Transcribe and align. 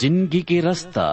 ज़िंदगी 0.00 0.40
के 0.48 0.60
रास्ता। 0.60 1.06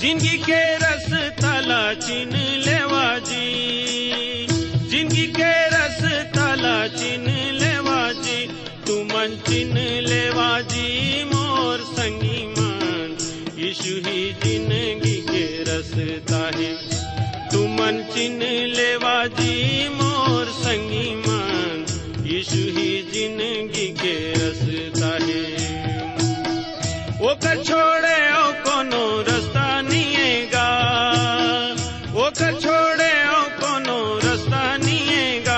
ज़िंदगी 0.00 0.36
के 0.38 0.60
रस 0.76 1.08
तला 1.40 1.82
चिन 2.04 2.32
लेवा 2.66 3.06
जी 3.28 4.46
ज़िंदगी 4.90 5.26
के 5.38 5.52
रस 5.74 6.00
तला 6.36 6.76
चिन 6.96 7.24
लेवा 7.62 8.00
जी 8.22 8.38
तू 8.86 9.02
मन 9.04 9.38
चिन 9.48 9.74
लेवा 10.08 10.50
जी 10.72 11.24
मोर 11.32 11.78
संगी 11.96 12.44
मन। 12.52 13.16
यीशु 13.58 13.94
ही 14.06 14.22
ज़िंदगी 14.44 15.16
के 15.32 15.46
रसता 15.70 16.44
है। 16.58 16.72
तू 17.52 17.66
मन 17.78 18.04
चिन 18.14 18.38
लेवा 18.76 19.18
जी 19.40 19.88
मोर 19.96 20.52
संगी 20.62 21.08
मन। 21.26 21.84
यीशु 22.26 22.62
ही 22.78 22.90
ज़िंदगी 23.12 23.88
के 24.02 24.16
रसता 24.34 25.16
है। 25.24 25.55
वो 27.26 27.32
कर 27.42 27.62
छोड़े 27.64 28.18
ओ 28.38 28.42
कोनो 28.64 29.04
रास्ता 29.28 29.66
निएगा। 29.82 30.66
वो 32.14 32.26
कर 32.38 32.52
छोड़े 32.64 33.08
ओ 33.28 33.40
कोनो 33.60 33.96
रास्ता 34.24 34.60
निएगा। 34.76 35.56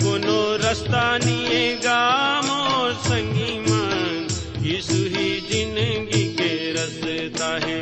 कोनो 0.00 0.38
रास्ता 0.62 1.02
निएगा 1.24 1.98
मोर 2.46 2.92
संगी 3.04 3.52
मन। 3.66 4.64
यीशु 4.64 4.96
ही 5.12 5.28
ज़िंदगी 5.50 6.24
के 6.40 6.52
रास्ता 6.72 7.50
है। 7.66 7.78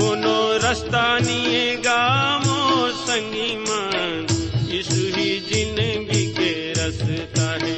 कोनो 0.00 0.36
रास्ता 0.64 1.06
निएगा 1.18 1.98
मोर 2.44 2.90
संगी 3.08 3.50
मन। 3.64 4.26
यीशु 4.68 5.00
ही 5.16 5.30
ज़िंदगी 5.48 6.24
के 6.36 6.52
रास्ता 6.72 7.48
है। 7.64 7.76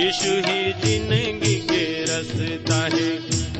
यीशु 0.00 0.34
ही 0.48 0.72
ज़िंदगी 0.84 1.54
के 1.70 1.84
रास्ता 2.04 2.82
है। 2.96 3.12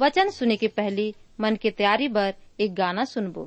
वचन 0.00 0.28
सुने 0.30 0.56
के 0.56 0.68
पहली 0.68 1.14
मन 1.40 1.56
के 1.56 1.70
तैयारी 1.70 2.08
बर 2.08 2.34
एक 2.60 2.74
गाना 2.74 3.04
सुनबो। 3.04 3.46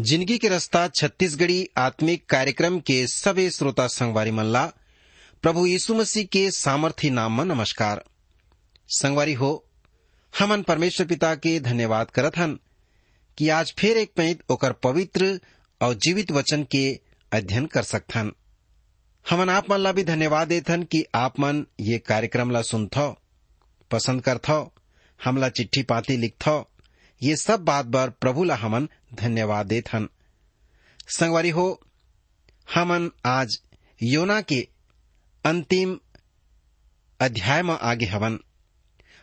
ज़िंदगी 0.00 0.38
के 0.38 0.48
रास्ता 0.48 0.88
छत्तीसगढ़ी 0.88 1.68
आत्मिक 1.78 2.26
कार्यक्रम 2.26 2.80
के 2.80 3.06
सभी 3.06 3.50
श्रोता 3.50 3.86
संगवारी 3.86 4.30
मल्ला, 4.30 4.72
प्रभु 5.42 5.66
यीशु 5.66 5.94
मसीह 5.94 6.24
के 6.24 6.50
सामर्थी 6.50 7.10
नाम 7.10 7.38
में 7.38 7.44
नमस्कार। 7.44 8.04
संगवारी 8.88 9.32
हो, 9.32 9.66
हमन 10.38 10.62
परमेश्वर 10.62 11.06
पिता 11.06 11.34
के 11.34 11.60
धन्यवाद 11.60 12.10
करत 12.10 12.38
हन 12.38 12.58
कि 13.38 13.48
आज 13.48 13.74
फिर 13.78 13.96
एक 13.96 14.12
पैत 14.16 14.42
ओकर 14.50 14.72
पवित्र 14.72 15.40
और 15.82 15.94
जीवित 15.94 16.32
वचन 16.32 16.64
के 16.64 17.00
अध्ययन 17.32 17.66
कर 17.66 17.82
सकथन 17.82 18.32
हमन 19.30 19.48
आप 19.48 19.70
मन 19.70 19.78
ला 19.78 19.92
भी 19.92 20.04
धन्यवाद 20.04 20.48
देथन 20.48 20.82
कि 20.82 21.04
आप 21.14 21.40
मन 21.40 21.66
ये 21.80 21.98
कार्यक्रम 21.98 22.50
ला 22.50 22.62
सुनथो, 22.62 23.18
पसंद 23.90 24.22
करथो, 24.22 24.74
हमला 25.24 25.48
चिट्ठी 25.48 25.82
पाती 25.82 26.16
लिखथो 26.16 26.69
ये 27.22 27.36
सब 27.36 27.64
बात 27.64 27.86
बर 27.86 28.10
प्रभु 28.10 28.44
ला 28.44 28.54
हमन 28.54 28.88
धन्यवाद 29.14 29.66
देथन 29.66 30.08
संगवारी 31.08 31.50
हो, 31.50 31.80
हमन 32.74 33.10
आज 33.26 33.60
योना 34.02 34.40
के 34.40 34.68
अंतिम 35.44 35.98
अध्याय 37.20 37.62
में 37.62 37.74
आगे 37.74 38.06
हवन। 38.06 38.38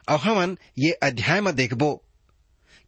और 0.09 0.19
हमन 0.19 0.57
ये 0.77 0.91
अध्याय 0.91 1.41
में 1.41 1.55
देखबो 1.55 2.03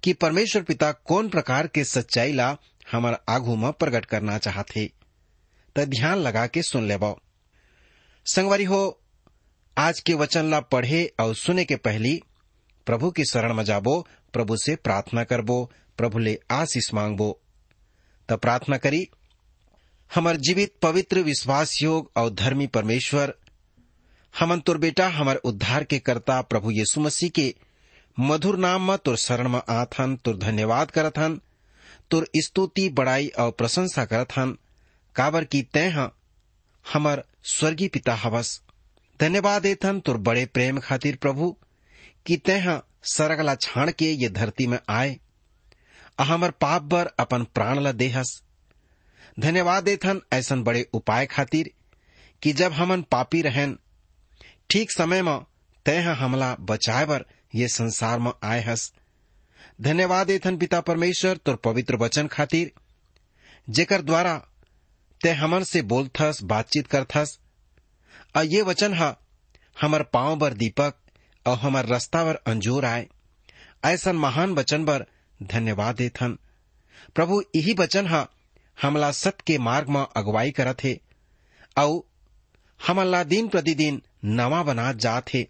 कि 0.03 0.13
परमेश्वर 0.13 0.63
पिता 0.63 0.91
कौन 0.91 1.29
प्रकार 1.29 1.67
के 1.67 1.83
सच्चाई 1.83 2.33
ला 2.33 2.57
हमार 2.91 3.23
आगू 3.29 3.55
में 3.55 3.71
प्रकट 3.71 4.05
करना 4.05 4.37
चाहते 4.37 4.91
त 5.75 5.85
ध्यान 5.85 6.17
लगा 6.17 6.47
के 6.47 6.61
सुन 6.61 6.87
लेबो। 6.87 7.19
संगवारी 8.25 8.63
हो, 8.63 9.01
आज 9.77 9.99
के 9.99 10.13
वचन 10.13 10.45
ला 10.45 10.59
पढ़े 10.59 11.13
और 11.19 11.35
सुने 11.35 11.65
के 11.65 11.75
पहली 11.75 12.21
प्रभु 12.85 13.11
की 13.11 13.25
शरण 13.25 13.53
में 13.53 13.63
जाबो 13.63 14.07
प्रभु 14.33 14.57
से 14.57 14.75
प्रार्थना 14.75 15.23
करबो, 15.23 15.71
प्रभु 15.97 16.19
ले 16.19 16.39
आशीष 16.51 16.93
मांगबो। 16.93 17.39
त 18.29 18.33
प्रार्थना 18.33 18.77
करी, 18.77 19.09
हमार 20.15 20.35
जीवित 20.35 20.73
पवित्र 20.81 21.19
विश्वास 21.19 21.81
योग 21.81 22.11
और 22.15 22.29
धर्मी 22.29 22.67
परमेश्वर, 22.67 23.33
हमन 24.39 24.59
तुर 24.59 24.77
बेटा, 24.77 25.07
हमार 25.09 25.35
उद्धार 25.35 25.83
के 25.83 25.99
कर्ता 25.99 26.41
प्रभु 26.41 26.71
यीशु 26.71 27.01
मसीह 27.01 27.29
के 27.29 27.55
मधुर 28.19 28.57
नाम 28.57 28.87
में 28.87 28.97
तुर 28.97 29.15
शरण 29.15 29.49
में 29.49 29.61
आथन, 29.69 30.15
तुर 30.15 30.37
धन्यवाद 30.37 30.91
करत 30.91 31.17
हन 31.17 31.41
तुर 32.11 32.27
स्तुति, 32.37 32.89
बड़ाई 32.89 33.27
और 33.27 33.51
प्रशंसा 33.51 34.05
करत 34.05 34.37
हन 34.37 34.57
काबर 35.15 35.43
की 35.43 35.61
तय 35.61 36.09
हमर 36.93 37.23
स्वर्गीय 37.43 37.87
पिता 37.87 38.15
हवस। 38.15 38.61
धन्यवाद 39.19 39.61
देथन 39.61 39.99
तुर 39.99 40.17
बड़े 40.17 40.45
प्रेम 40.45 40.79
खातिर 40.79 41.15
प्रभु, 41.15 41.57
कि 42.25 42.37
तय 42.37 42.81
सरगला 43.03 43.55
छाण 43.55 43.91
के 43.91 44.11
ये 44.13 44.29
धरती 44.29 44.67
में 44.67 44.79
आए। 44.89 45.17
हमर 46.19 46.51
पाप 46.51 46.81
बर 46.81 47.07
अपन 47.19 47.43
प्राण 47.43 47.79
ला 47.79 47.91
देहस। 47.91 48.41
धन्यवाद 49.39 49.83
देथन 49.83 50.21
ऐसन 50.33 50.63
बड़े 50.63 50.87
उपाय 50.93 51.25
खातिर 51.25 51.69
कि 52.41 52.53
जब 52.53 52.71
हमन 52.71 53.01
पापी 53.01 53.41
रहन, 53.41 53.77
ठीक 54.69 54.91
समय 54.91 55.21
में 55.21 55.39
तय 55.85 55.97
हमला 55.97 56.55
बचाए 56.59 57.05
बर 57.05 57.25
ये 57.55 57.67
संसार 57.67 58.19
में 58.19 58.31
आए 58.43 58.63
हस 58.63 58.91
धन्यवाद 59.81 60.27
देथन 60.27 60.57
पिता 60.57 60.79
परमेश्वर 60.81 61.37
तोर 61.37 61.55
पवित्र 61.55 61.95
वचन 61.95 62.27
खातिर, 62.27 62.71
जेकर 63.69 64.01
द्वारा 64.01 64.37
तय 65.21 65.31
हमन 65.31 65.63
से 65.63 65.81
बोलथस, 65.81 66.39
बातचीत 66.43 66.87
करथस। 66.87 67.39
और 68.35 68.45
ये 68.45 68.61
वचन 68.61 68.93
ह 68.93 69.13
हमर 69.81 70.03
पाँव 70.03 70.35
बर 70.35 70.53
दीपक। 70.53 70.95
और 71.49 71.57
हमर 71.57 71.85
रास्ता 71.85 72.23
बर 72.23 72.35
अंजोर 72.47 72.85
आए। 72.85 73.07
ऐसा 73.85 74.13
महान 74.15 74.53
वचन 74.53 74.85
बर 74.85 75.05
धन्यवाद 75.39 75.95
देथन 75.95 76.37
प्रभु 77.15 77.41
यही 77.55 77.73
वचन 77.73 78.07
ह, 78.07 78.25
हमला 78.77 79.11
सत्य 79.11 79.43
के 79.47 79.57
मार्ग 79.57 79.89
में 79.89 80.05
अगुवाई 80.17 80.51
करत 80.51 80.83
हे। 80.83 80.99
और 81.77 82.01
हमला 82.79 83.23
दिन 83.25 83.47
प्रतिदिन 83.47 84.01
नवा 84.25 84.61
बना 84.63 84.91
जात 84.95 85.33
हे। 85.33 85.47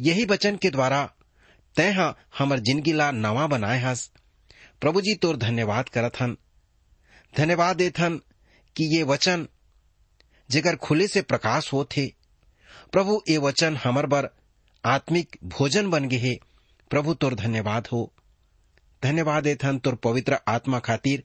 यही 0.00 0.24
वचन 0.24 0.56
के 0.56 0.70
द्वारा 0.70 1.04
तय 1.76 1.90
हमर 2.38 2.58
ज़िंदगी 2.60 2.92
ला 2.92 3.10
नवा 3.10 3.46
बनाए 3.46 3.80
हस। 3.80 4.10
प्रभु 4.80 5.00
जी 5.00 5.14
तोर 5.14 5.36
धन्यवाद 5.36 5.88
करत 5.88 6.20
हन। 6.20 6.36
धन्यवाद 7.34 7.76
देथन 7.76 8.20
कि 8.76 8.84
ये 8.96 9.02
वचन 9.02 9.46
जेकर 10.50 10.76
खुले 10.76 11.06
से 11.08 11.22
प्रकाश 11.22 11.72
होते 11.72 12.12
प्रभु 12.92 13.20
ये 13.28 13.38
वचन 13.38 13.76
हमर 13.76 14.06
बर 14.06 14.28
आत्मिक 14.88 15.36
भोजन 15.44 15.90
बन 15.90 16.08
गे 16.08 16.16
हे। 16.16 16.40
प्रभु 16.90 17.14
तोर 17.14 17.34
धन्यवाद 17.34 17.86
हो। 17.86 18.12
धन्यवाद 19.02 19.42
देथन 19.44 19.78
तोर 19.78 19.94
पवित्र 19.94 20.38
आत्मा 20.48 20.78
खातिर 20.78 21.24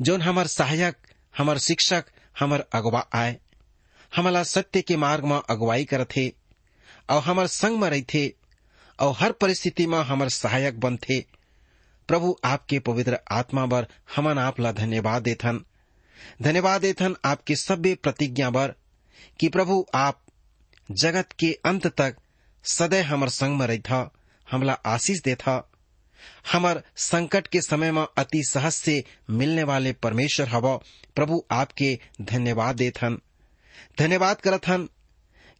जोन 0.00 0.22
हमर 0.22 0.46
सहायक, 0.46 0.96
हमर 1.38 1.58
शिक्षक, 1.58 2.04
हमर 2.40 2.64
अगवा 2.72 3.08
आए। 3.14 3.38
हमला 4.16 4.42
सत्य 4.42 4.82
के 4.82 4.96
मार्ग 4.96 5.24
में 5.24 5.40
अगुवाई 5.50 5.84
करथे 5.84 6.32
और 7.10 7.22
हमार 7.22 7.46
संग 7.46 7.78
में 7.78 7.90
रहथे 7.90 8.34
और 9.00 9.14
हर 9.18 9.32
परिस्थिति 9.32 9.86
में 9.86 9.98
हमर 9.98 10.28
सहायक 10.28 10.80
बनथे 10.80 11.20
प्रभु 12.08 12.36
आपके 12.44 12.78
पवित्र 12.78 13.18
आत्मा 13.30 13.66
बर 13.66 13.86
हमन 14.16 14.38
आप 14.38 14.60
ला 14.60 14.72
धन्यवाद 14.72 15.22
देथन 15.22 15.64
धन्यवाद 16.42 16.80
देथन 16.80 17.16
आपके 17.24 17.56
सभ्य 17.56 17.94
प्रतिज्ञा 17.94 18.50
बर 18.50 18.74
कि 19.40 19.48
प्रभु 19.48 19.86
आप 19.94 20.22
जगत 20.90 21.32
के 21.32 21.52
अंत 21.64 21.86
तक 21.86 22.16
सदैव 22.64 23.04
हमर 23.04 23.28
संग 23.28 23.58
में 23.58 23.66
रहथा, 23.66 24.10
हमला 24.50 24.72
आशीष 24.72 25.20
देथा। 25.20 25.66
हमर 26.52 26.82
संकट 26.96 27.46
के 27.46 27.60
समय 27.60 27.92
में 27.92 28.06
अति 28.18 28.42
सहज 28.44 28.72
से 28.72 29.04
मिलने 29.30 29.62
वाले 29.62 29.92
परमेश्वर 29.92 30.48
हव, 30.48 30.76
प्रभु 31.16 31.44
आपके 31.50 31.98
धन्यवाद 32.22 32.76
देथन। 32.76 33.18
धन्यवाद 33.98 34.40
करथन 34.40 34.88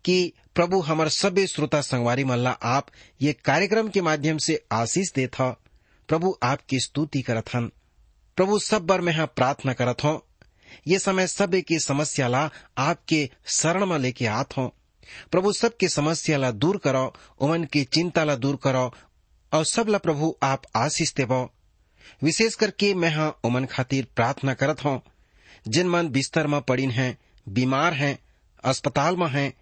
कि 0.05 0.33
प्रभु 0.55 0.81
हमर 0.81 1.09
सभ्य 1.09 1.47
श्रोता 1.47 1.81
संगवारी 1.81 2.25
मल्ला 2.25 2.51
आप 2.51 2.87
ये 3.23 3.33
कार्यक्रम 3.33 3.89
के 3.89 4.01
माध्यम 4.01 4.39
से 4.39 4.65
आशीष 4.73 5.13
देथा। 5.13 5.51
प्रभु 6.09 6.39
आपकी 6.43 6.81
स्तुति 6.81 7.23
करथन। 7.23 7.71
प्रभु 8.37 8.59
सब 8.59 8.87
बर 8.87 9.01
में 9.01 9.27
प्रार्थना 9.27 9.73
करत 9.73 10.05
हूँ 10.05 10.23
ये 10.89 10.99
समय 10.99 11.27
सभ्य 11.27 11.61
की 11.63 11.79
समस्या 11.79 12.29
ला 12.29 12.51
आपके 12.79 13.31
शरण 13.47 13.87
में 13.87 13.99
लेके 13.99 14.27
आत 14.27 14.57
हूँ 14.57 14.73
प्रभु 15.33 15.53
सबके 15.53 15.89
समस्या 15.89 16.39
ला 16.39 16.51
दूर 16.51 16.77
करो, 16.77 17.15
उमन 17.41 17.65
की 17.65 17.85
चिंता 17.85 18.25
ला 18.25 18.35
दूर 18.35 18.57
करो, 18.57 18.95
और 19.53 19.65
सब 19.65 19.89
ला 19.89 19.99
प्रभु 19.99 20.37
आप 20.43 20.63
आशीष 20.77 21.15
देव। 21.15 21.51
विशेष 22.23 22.55
करके 22.55 22.95
मैं 22.95 23.11
हाँ 23.11 23.39
उमन 23.45 23.65
खातिर 23.65 24.09
प्रार्थना 24.17 24.55
करत 24.55 24.85
हूँ। 24.85 25.03
जिन 25.69 25.89
मन 25.89 26.09
बिस्तर 26.09 26.47
में 26.47 26.61
पड़ीन 26.61 26.91
हैं, 26.91 27.19
बीमार 27.49 27.95
हैं, 27.95 28.19
अस्पताल 28.65 29.17
में 29.17 29.29
हैं, 29.29 29.55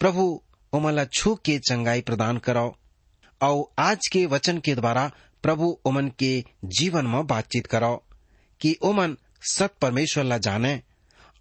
प्रभु 0.00 0.42
उमन 0.72 1.04
छू 1.04 1.34
के 1.34 1.58
चंगाई 1.58 2.00
प्रदान 2.00 2.38
करो। 2.38 2.78
और 3.42 3.72
आज 3.78 4.06
के 4.12 4.26
वचन 4.26 4.58
के 4.58 4.74
द्वारा 4.74 5.12
प्रभु 5.42 5.78
उमन 5.84 6.08
के 6.08 6.44
जीवन 6.64 7.06
में 7.06 7.26
बातचीत 7.26 7.66
करो, 7.66 8.04
कि 8.60 8.72
उमन 8.72 9.16
सत 9.42 9.74
परमेश्वर 9.80 10.24
ला 10.24 10.38
जाने, 10.38 10.82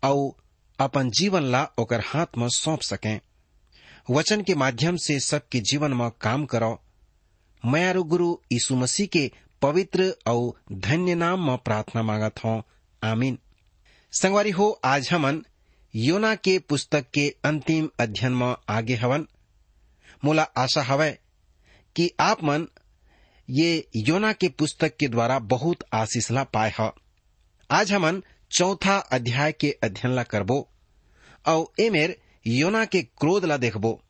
और 0.04 0.32
अपन 0.80 1.10
जीवन 1.10 1.44
ला 1.44 1.68
ओकर 1.78 2.02
हाथ 2.06 2.26
में 2.38 2.50
सौंप 2.50 2.82
सकें। 2.82 3.20
वचन 4.10 4.42
के 4.42 4.56
माध्यम 4.56 4.96
से 4.96 5.20
सबके 5.20 5.60
जीवन 5.60 5.94
में 5.94 6.12
काम 6.22 6.46
करो। 6.46 6.82
मैं 7.66 7.96
गुरु 7.96 8.38
यीशु 8.52 8.76
मसीह 8.76 9.08
के 9.08 9.32
पवित्र 9.62 10.16
और 10.28 10.62
धन्य 10.72 11.16
नाम 11.16 11.48
में 11.48 11.58
प्रार्थना 11.58 12.04
मांगत 12.04 12.34
हूँ। 12.46 12.64
आमीन। 13.04 13.40
संगवारी 14.12 14.50
हो, 14.50 14.80
आज 14.86 15.10
हमन 15.12 15.46
योना 15.96 16.36
के 16.36 16.60
पुस्तक 16.60 17.06
के 17.14 17.36
अंतिम 17.46 17.90
अध्ययन 18.00 18.32
में 18.32 18.56
आगे 18.70 18.96
हवन। 18.96 19.28
मोला 20.26 20.44
आशा 20.44 20.82
हवय 20.82 21.20
कि 21.96 22.12
आप 22.20 22.44
मन 22.44 22.68
ये 23.50 23.88
योना 23.96 24.34
के 24.34 24.50
पुस्तक 24.50 24.98
के 25.00 25.08
द्वारा 25.08 25.40
बहुत 25.40 25.78
आशीष 25.94 26.32
ला 26.32 26.44
पाए 26.44 26.74
ह। 26.80 26.92
आज 27.72 27.94
हमन 27.94 28.24
चौथा 28.52 28.98
अध्याय 28.98 29.52
के 29.52 29.78
अध्ययन 29.84 30.14
ला 30.14 30.24
करबो। 30.24 30.70
और 31.46 31.84
एमेर 31.84 32.18
योना 32.46 32.86
के 32.86 33.02
क्रोध 33.02 33.46
ला 33.46 33.58
देखबो। 33.58 34.02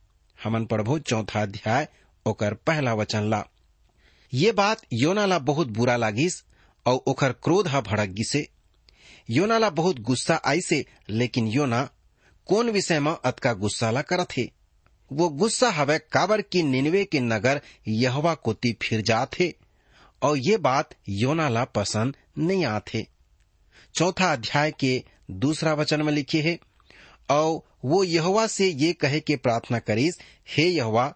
हमन 0.43 0.65
पढ़बो 0.65 0.99
चौथा 0.99 1.41
अध्याय 1.41 1.87
ओकर 2.25 2.53
पहला 2.53 2.93
वचन 2.93 3.23
ला। 3.23 3.43
ये 4.33 4.51
बात 4.51 4.81
योना 4.93 5.25
ला 5.25 5.39
बहुत 5.39 5.67
बुरा 5.67 5.95
लागिस 5.97 6.43
और 6.85 6.95
ओकर 7.07 7.31
क्रोध 7.31 7.67
हा 7.67 7.81
भड़क 7.81 8.09
गिसे। 8.09 8.47
योना 9.29 9.57
ला 9.57 9.69
बहुत 9.69 9.99
गुस्सा 9.99 10.41
आई 10.45 10.61
से 10.61 10.85
लेकिन 11.09 11.47
योना 11.47 11.89
कौन 12.47 12.69
विषय 12.69 12.99
में 12.99 13.15
अतका 13.25 13.53
गुस्सा 13.53 13.91
ला 13.91 14.01
करत 14.01 14.27
हे 14.37 14.51
वो 15.11 15.29
गुस्सा 15.29 15.69
हवे 15.69 15.99
काबर 15.99 16.41
की 16.41 16.63
निन्वे 16.63 17.05
के 17.05 17.19
नगर 17.19 17.61
यहवा 17.87 18.33
कोती 18.33 18.73
फिर 18.81 19.01
जाथे 19.01 19.53
और 20.21 20.37
ये 20.37 20.57
बात 20.57 20.89
योना 21.09 21.49
ला 21.49 21.65
पसंद 21.65 22.15
नहीं 22.37 22.65
आते 22.65 23.07
चौथा 23.95 24.33
अध्याय 24.33 24.71
के 24.71 25.03
दूसरा 25.31 25.73
वचन 25.73 26.01
में 26.01 26.13
लिखे 26.13 26.41
है 26.41 26.59
और 27.29 27.73
वो 27.85 28.03
यहवा 28.03 28.47
से 28.47 28.67
ये 28.67 28.93
कहे 28.93 29.19
के 29.19 29.35
प्रार्थना 29.35 29.79
करीस, 29.79 30.19
हे 30.49 30.63
यहवा, 30.63 31.15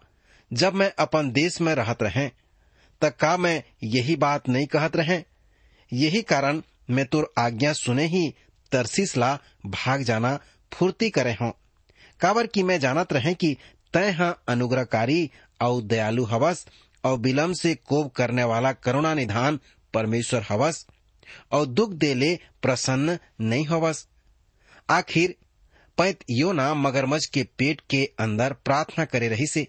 जब 0.52 0.74
मैं 0.74 0.92
अपन 0.98 1.30
देश 1.30 1.60
में 1.60 1.74
रहत 1.74 2.02
रहे, 2.02 2.28
तब 3.00 3.08
का 3.08 3.36
मैं 3.36 3.62
यही 3.82 4.16
बात 4.16 4.48
नहीं 4.48 4.66
कहत 4.66 4.96
रहे? 4.96 5.24
यही 5.92 6.22
कारण 6.22 6.62
मैं 6.90 7.06
तुर 7.06 7.32
आज्ञा 7.38 7.72
सुने 7.72 8.06
ही 8.06 8.34
तरसीस 8.72 9.16
ला 9.16 9.38
भाग 9.66 10.02
जाना 10.02 10.40
फुर्ती 10.72 11.10
करे 11.10 11.32
हों। 11.32 11.50
काबर 12.20 12.46
की 12.46 12.62
मैं 12.62 12.80
जानत 12.80 13.12
रहे 13.12 13.34
कि 13.34 13.56
तय 13.94 14.10
हाँ 14.10 14.42
अनुग्रहकारी 14.48 15.30
और 15.62 15.82
दयालु 15.82 16.24
हवस 16.24 16.66
और 17.04 17.18
विलम्ब 17.18 17.54
से 17.54 17.74
कोप 17.74 18.14
करने 18.14 18.44
वाला 18.44 18.72
करुणा 18.72 19.14
निधान 19.14 19.60
परमेश्वर 19.94 20.46
हवस 20.48 20.86
और 21.52 21.66
दुख 21.66 21.90
देले 21.90 22.38
प्रसन्न 22.62 23.18
नहीं 23.40 23.66
हवस। 23.66 24.08
आखिर 24.90 25.34
पैत 25.98 26.18
योना 26.30 26.72
मगरमच्छ 26.74 27.24
के 27.26 27.42
पेट 27.58 27.80
के 27.90 28.04
अंदर 28.20 28.52
प्रार्थना 28.64 29.04
करे 29.04 29.28
रही 29.28 29.46
से 29.46 29.66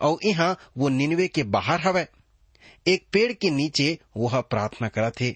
और 0.00 0.18
यहाँ 0.24 0.56
वो 0.78 0.88
निन्वे 0.88 1.28
के 1.28 1.42
बाहर 1.56 1.80
हवे। 1.80 2.06
एक 2.86 3.06
पेड़ 3.12 3.32
के 3.32 3.50
नीचे 3.50 3.98
वह 4.16 4.40
प्रार्थना 4.40 4.88
करा 4.88 5.10
थे 5.20 5.30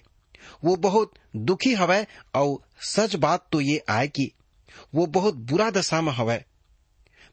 वो 0.63 0.75
बहुत 0.75 1.13
दुखी 1.35 1.73
हवे 1.73 2.05
और 2.35 2.57
सच 2.87 3.15
बात 3.15 3.47
तो 3.51 3.61
ये 3.61 3.81
आए 3.89 4.07
कि 4.07 4.31
वो 4.95 5.05
बहुत 5.05 5.35
बुरा 5.51 5.69
दशा 5.71 6.01
में 6.01 6.11
हवे। 6.13 6.43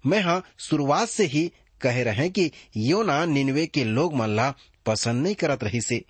मैं 0.04 0.20
हाँ 0.20 0.42
शुरुआत 0.58 1.08
से 1.08 1.24
ही 1.26 1.50
कह 1.80 2.02
रहे 2.02 2.28
कि 2.30 2.50
योना 2.76 3.24
निन्वे 3.24 3.66
के 3.66 3.84
लोग 3.84 4.14
मल्ला 4.14 4.52
पसंद 4.86 5.22
नहीं 5.22 5.34
करत 5.34 5.64
रही 5.64 5.80
से 5.80 6.04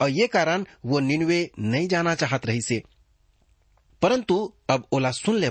और 0.00 0.10
ये 0.10 0.26
कारण 0.26 0.64
वो 0.84 1.00
निन्वे 1.00 1.38
नहीं 1.58 1.88
जाना 1.88 2.14
चाहत 2.14 2.46
रही 2.46 2.60
से 2.60 2.82
परंतु 4.02 4.36
अब 4.70 4.86
ओला 4.92 5.10
सुन 5.10 5.36
ले 5.36 5.50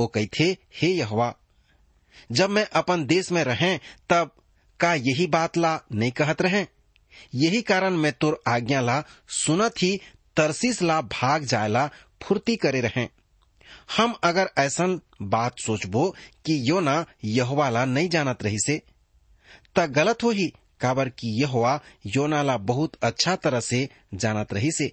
कही 0.00 0.26
थे, 0.26 0.56
हे 0.74 0.88
यहवा, 0.88 1.34
जब 2.32 2.50
मैं 2.50 2.66
अपन 2.66 3.06
देश 3.06 3.32
में 3.32 3.44
रहें, 3.44 3.80
तब 4.10 4.30
का 4.80 4.94
यही 4.94 5.26
बात 5.26 5.56
ला 5.56 5.80
नहीं 5.92 6.12
कहत 6.12 6.42
रहे? 6.42 6.66
यही 7.34 7.62
कारण 7.62 7.92
मैं 7.92 8.12
तोर 8.12 8.42
आज्ञा 8.48 8.80
ला 8.80 9.04
सुनत 9.28 9.74
ही 9.82 10.00
तरसीस 10.36 10.82
ला 10.82 11.00
भाग 11.00 11.44
जायला 11.44 11.90
फुर्ती 12.22 12.56
करे 12.56 12.80
रहे। 12.80 13.08
हम 13.96 14.14
अगर 14.22 14.50
ऐसा 14.58 15.00
बात 15.22 15.58
सोचबो 15.58 16.16
कि 16.44 16.70
योना 16.70 17.06
यहोवा 17.24 17.68
ला 17.70 17.84
नहीं 17.84 18.08
जानत 18.08 18.42
रही 18.42 18.58
से 18.58 18.82
त 19.76 19.80
गलत 19.80 20.22
हो 20.22 20.30
ही 20.30 20.52
काबर 20.80 21.08
की 21.08 21.40
यहोवा 21.40 21.80
योना 22.06 22.56
बहुत 22.56 22.92
अच्छा 23.02 23.36
तरह 23.36 23.60
से 23.60 23.88
जानत 24.14 24.52
रही 24.52 24.72
से 24.72 24.92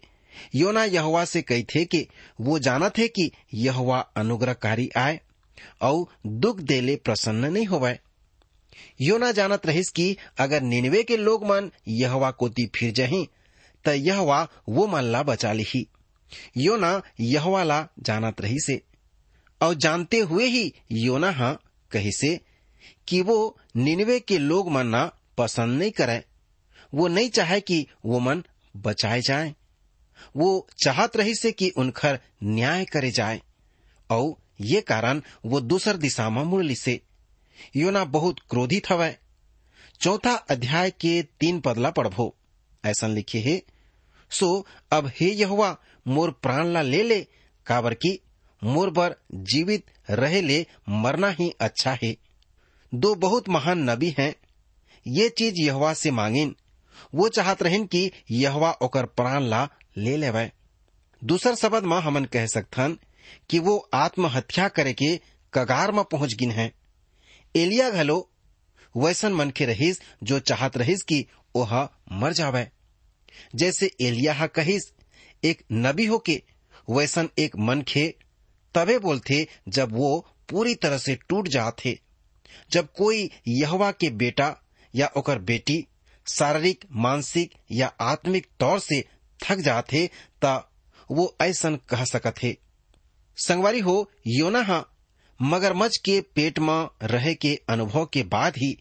योना 0.55 0.83
यहोवा 0.83 1.25
से 1.25 1.41
कही 1.41 1.63
थे 1.63 1.85
कि 1.85 2.07
वो 2.41 2.59
जानत 2.59 2.97
है 2.97 3.07
कि 3.07 3.31
यहोवा 3.53 3.99
अनुग्रहकारी 3.99 4.89
आए 4.97 5.19
और 5.81 6.05
दुख 6.27 6.59
देले 6.59 6.95
प्रसन्न 6.95 7.45
नहीं 7.45 7.65
होवे। 7.65 7.99
योना 9.01 9.31
जानत 9.31 9.65
रहिस 9.65 9.89
कि 9.89 10.17
अगर 10.37 10.61
निन्वे 10.61 11.03
के 11.03 11.17
लोग 11.17 11.43
मन 11.45 11.71
यहवा 11.87 12.31
कोती 12.31 12.65
फिर 12.75 12.91
जही, 12.91 13.27
त 13.85 13.87
यहवा 13.87 14.47
वो 14.69 14.87
मन 14.87 15.01
ला 15.01 15.23
बचा 15.23 15.53
लिही। 15.53 15.87
योना 16.57 17.01
यहवा 17.19 17.63
ला 17.63 17.87
जानत 17.99 18.41
रही 18.41 18.59
से 18.59 18.81
और 19.61 19.73
जानते 19.73 20.19
हुए 20.19 20.45
ही 20.45 20.73
योना 20.91 21.31
हा 21.31 21.59
कही 21.91 22.11
से 22.11 22.39
कि 23.07 23.21
वो 23.21 23.59
निन्वे 23.75 24.19
के 24.19 24.37
लोग 24.37 24.71
मन 24.71 24.87
ना 24.87 25.11
पसंद 25.37 25.79
नहीं 25.79 25.91
करे। 25.91 26.23
वो 26.93 27.07
नहीं 27.07 27.29
चाहे 27.29 27.59
कि 27.59 27.87
वो 28.05 28.19
मन 28.19 28.43
बचाए 28.77 29.21
जाए। 29.21 29.55
वो 30.37 30.67
चाहत 30.83 31.17
रही 31.17 31.35
से 31.35 31.51
कि 31.51 31.69
उनकर 31.69 32.19
न्याय 32.43 32.85
करे 32.85 33.11
जाए। 33.11 33.41
और 34.09 34.35
ये 34.61 34.81
कारण 34.81 35.21
वो 35.45 35.61
दूसर 35.61 35.97
दिशा 35.97 36.29
में 36.29 36.43
मुड़ 36.43 36.63
ली 36.63 36.75
से। 36.75 37.01
योना 37.75 38.05
बहुत 38.05 38.39
क्रोधित 38.49 38.89
हवै 38.89 39.17
चौथा 40.01 40.33
अध्याय 40.33 40.91
के 40.91 41.23
तीन 41.23 41.59
पदला 41.59 41.89
पढ़भो। 41.89 42.35
ऐसा 42.85 43.07
लिखे 43.07 43.39
है, 43.39 43.61
सो 44.29 44.65
अब 44.91 45.11
हे 45.19 45.31
यहुआ 45.31 45.77
मोर 46.07 46.31
प्राण 46.31 46.67
ला 46.67 46.81
ले 46.81 47.03
ले 47.03 47.27
काबर 47.65 47.93
की 47.93 48.19
मोर 48.63 48.89
बर 48.89 49.15
जीवित 49.33 49.85
रहे 50.09 50.41
ले 50.41 50.65
मरना 50.89 51.29
ही 51.29 51.55
अच्छा 51.59 51.97
है। 52.03 52.17
दो 52.93 53.15
बहुत 53.15 53.49
महान 53.49 53.89
नबी 53.89 54.15
हैं, 54.19 54.35
ये 55.07 55.29
चीज़ 55.29 55.55
यहवा 55.57 55.93
से 55.93 56.11
मांगिन। 56.11 56.55
वो 57.15 57.29
चाहत 57.29 57.63
रहन 57.63 57.85
कि 57.85 58.11
यहवा 58.31 58.71
ओकर 58.71 59.05
प्राण 59.05 59.43
ला 59.43 59.69
ले 59.97 60.15
लेवे 60.17 60.51
दूसर 61.21 61.55
शब्द 61.55 61.83
में 61.83 61.97
हमन 61.97 62.25
कह 62.25 62.45
सकथन 62.45 62.97
कि 63.49 63.59
वो 63.59 63.77
आत्महत्या 63.93 64.67
करे 64.67 64.93
के 64.93 65.15
कगार 65.53 65.91
में 65.91 66.03
पहुँच 66.03 66.33
गिन 66.33 66.51
है। 66.51 66.71
एलिया 67.55 67.89
घलो 67.89 68.29
वैसन 68.95 69.33
मन 69.33 69.49
के 69.49 69.65
रहीस, 69.65 70.01
जो 70.23 70.39
चाहत 70.39 70.77
रहीस 70.77 71.01
कि 71.01 71.25
ओह 71.55 71.73
मर 72.11 72.33
जावे। 72.33 72.67
जैसे 73.55 73.91
एलिया 74.01 74.33
हा 74.33 74.47
कहिस, 74.47 74.83
एक 75.43 75.63
नबी 75.71 76.05
हो 76.05 76.17
के 76.19 76.41
वैसन 76.89 77.29
एक 77.39 77.55
मन 77.55 77.81
खे 77.81 78.07
तबे 78.75 78.97
बोलते 78.99 79.47
जब 79.67 79.91
वो 79.91 80.27
पूरी 80.49 80.75
तरह 80.75 80.97
से 80.97 81.15
टूट 81.29 81.47
जाते 81.47 81.99
जब 82.71 82.91
कोई 82.91 83.29
यहवा 83.47 83.91
के 83.91 84.09
बेटा 84.09 84.55
या 84.95 85.09
ओकर 85.17 85.39
बेटी 85.39 85.87
शारीरिक, 86.27 86.85
मानसिक 86.91 87.53
या 87.71 87.87
आत्मिक 88.01 88.47
तौर 88.59 88.79
से 88.79 89.03
थक 89.41 89.57
जाते 89.57 90.09
ता 90.41 90.55
वो 91.11 91.35
ऐसन 91.41 91.75
कह 91.89 92.03
सकत 92.05 92.43
है। 92.43 92.55
संगवारी 93.37 93.79
हो 93.79 94.11
योना 94.27 94.61
हा, 94.61 94.85
मगरमच्छ 95.39 95.97
के 95.97 96.19
पेट 96.21 96.59
में 96.59 96.87
रहे 97.03 97.33
के 97.35 97.55
अनुभव 97.69 98.05
के 98.05 98.23
बाद 98.23 98.57
ही 98.57 98.75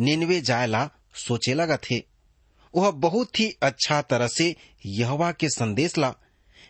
निन्वे 0.00 0.40
जायला 0.40 0.88
सोचे 1.14 1.54
लगा 1.54 1.76
थे 1.76 2.02
वह 2.74 2.90
बहुत 2.90 3.40
ही 3.40 3.48
अच्छा 3.62 4.00
तरह 4.02 4.28
से 4.28 4.54
यहवा 4.86 5.32
के 5.32 5.48
संदेश 5.48 5.98
ला 5.98 6.14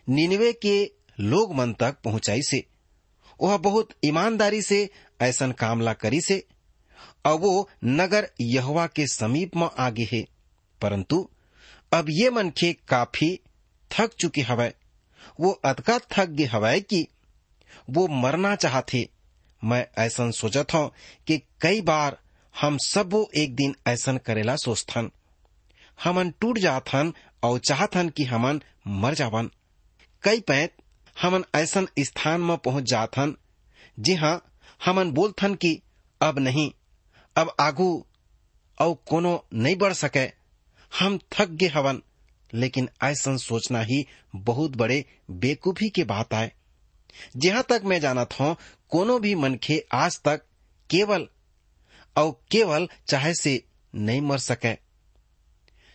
निन्वे 0.09 0.51
के 0.53 0.91
लोग 1.19 1.55
मन 1.55 1.73
तक 1.73 1.97
पहुंचाई 2.03 2.41
से। 2.41 2.63
वह 3.41 3.57
बहुत 3.57 3.89
ईमानदारी 4.05 4.61
से 4.61 4.89
ऐसा 5.21 5.47
कामला 5.51 5.93
करी 5.93 6.21
से। 6.21 6.47
और 7.25 7.33
वो 7.33 7.69
नगर 7.83 8.29
यहवा 8.41 8.87
के 8.87 9.07
समीप 9.07 9.55
में 9.55 9.69
आगे 9.79 10.07
है, 10.11 10.21
परंतु 10.81 11.29
अब 11.93 12.05
ये 12.09 12.29
मनखे 12.29 12.73
काफ़ी 12.73 13.39
थक 13.91 14.13
चुके 14.13 14.41
हवै। 14.41 14.73
वो 15.39 15.51
अतका 15.51 15.99
थक 15.99 16.25
गए 16.25 16.43
हवै 16.43 16.79
कि 16.81 17.07
वो 17.89 18.07
मरना 18.07 18.55
चाहते। 18.55 19.09
मैं 19.63 19.87
ऐसा 19.97 20.31
सोचत 20.31 20.73
हूँ 20.73 20.91
कि 21.27 21.37
कई 21.61 21.81
बार 21.81 22.17
हम 22.61 22.77
सब 22.77 23.13
वो 23.13 23.29
एक 23.37 23.55
दिन 23.55 23.75
ऐसा 23.87 24.17
करेला 24.17 24.55
सोचथन। 24.55 25.11
हमन 26.03 26.33
टूट 26.41 26.57
जाथन 26.57 27.13
और 27.43 27.59
चाहथन 27.59 28.09
कि 28.09 28.23
हमन 28.23 28.61
मर 28.87 29.13
जावन। 29.13 29.51
कई 30.23 30.39
पैत 30.39 30.75
हमन 31.21 31.43
ऐसा 31.55 31.85
स्थान 31.99 32.41
में 32.41 32.57
पहुँच 32.57 32.83
जाथन, 32.83 33.35
जी 33.99 34.15
हाँ 34.15 34.51
हमन 34.85 35.11
बोलथन 35.11 35.55
कि, 35.55 35.81
अब 36.21 36.39
नहीं, 36.39 36.71
अब 37.35 37.55
आगू 37.59 38.05
और 38.81 38.93
कोनो 38.93 39.45
नहीं 39.53 39.75
बढ़ 39.75 39.93
सके। 39.93 40.27
हम 40.99 41.19
थक 41.33 41.49
गए 41.49 41.67
हवन। 41.67 42.01
लेकिन 42.53 42.89
ऐसा 43.03 43.37
सोचना 43.37 43.81
ही 43.81 44.05
बहुत 44.35 44.75
बड़े 44.75 45.05
बेकूफी 45.31 45.89
के 45.89 46.03
बात 46.03 46.33
आए 46.33 46.51
जहाँ 47.37 47.63
तक 47.69 47.81
मैं 47.85 47.99
जानत 47.99 48.39
हूँ, 48.39 48.55
कोनो 48.89 49.19
भी 49.19 49.35
मनखे 49.35 49.85
आज 49.93 50.21
तक 50.21 50.41
केवल 50.89 51.27
और 52.17 52.41
केवल 52.51 52.87
चाहे 53.07 53.33
से 53.33 53.63
नहीं 53.95 54.21
मर 54.21 54.37
सके। 54.37 54.73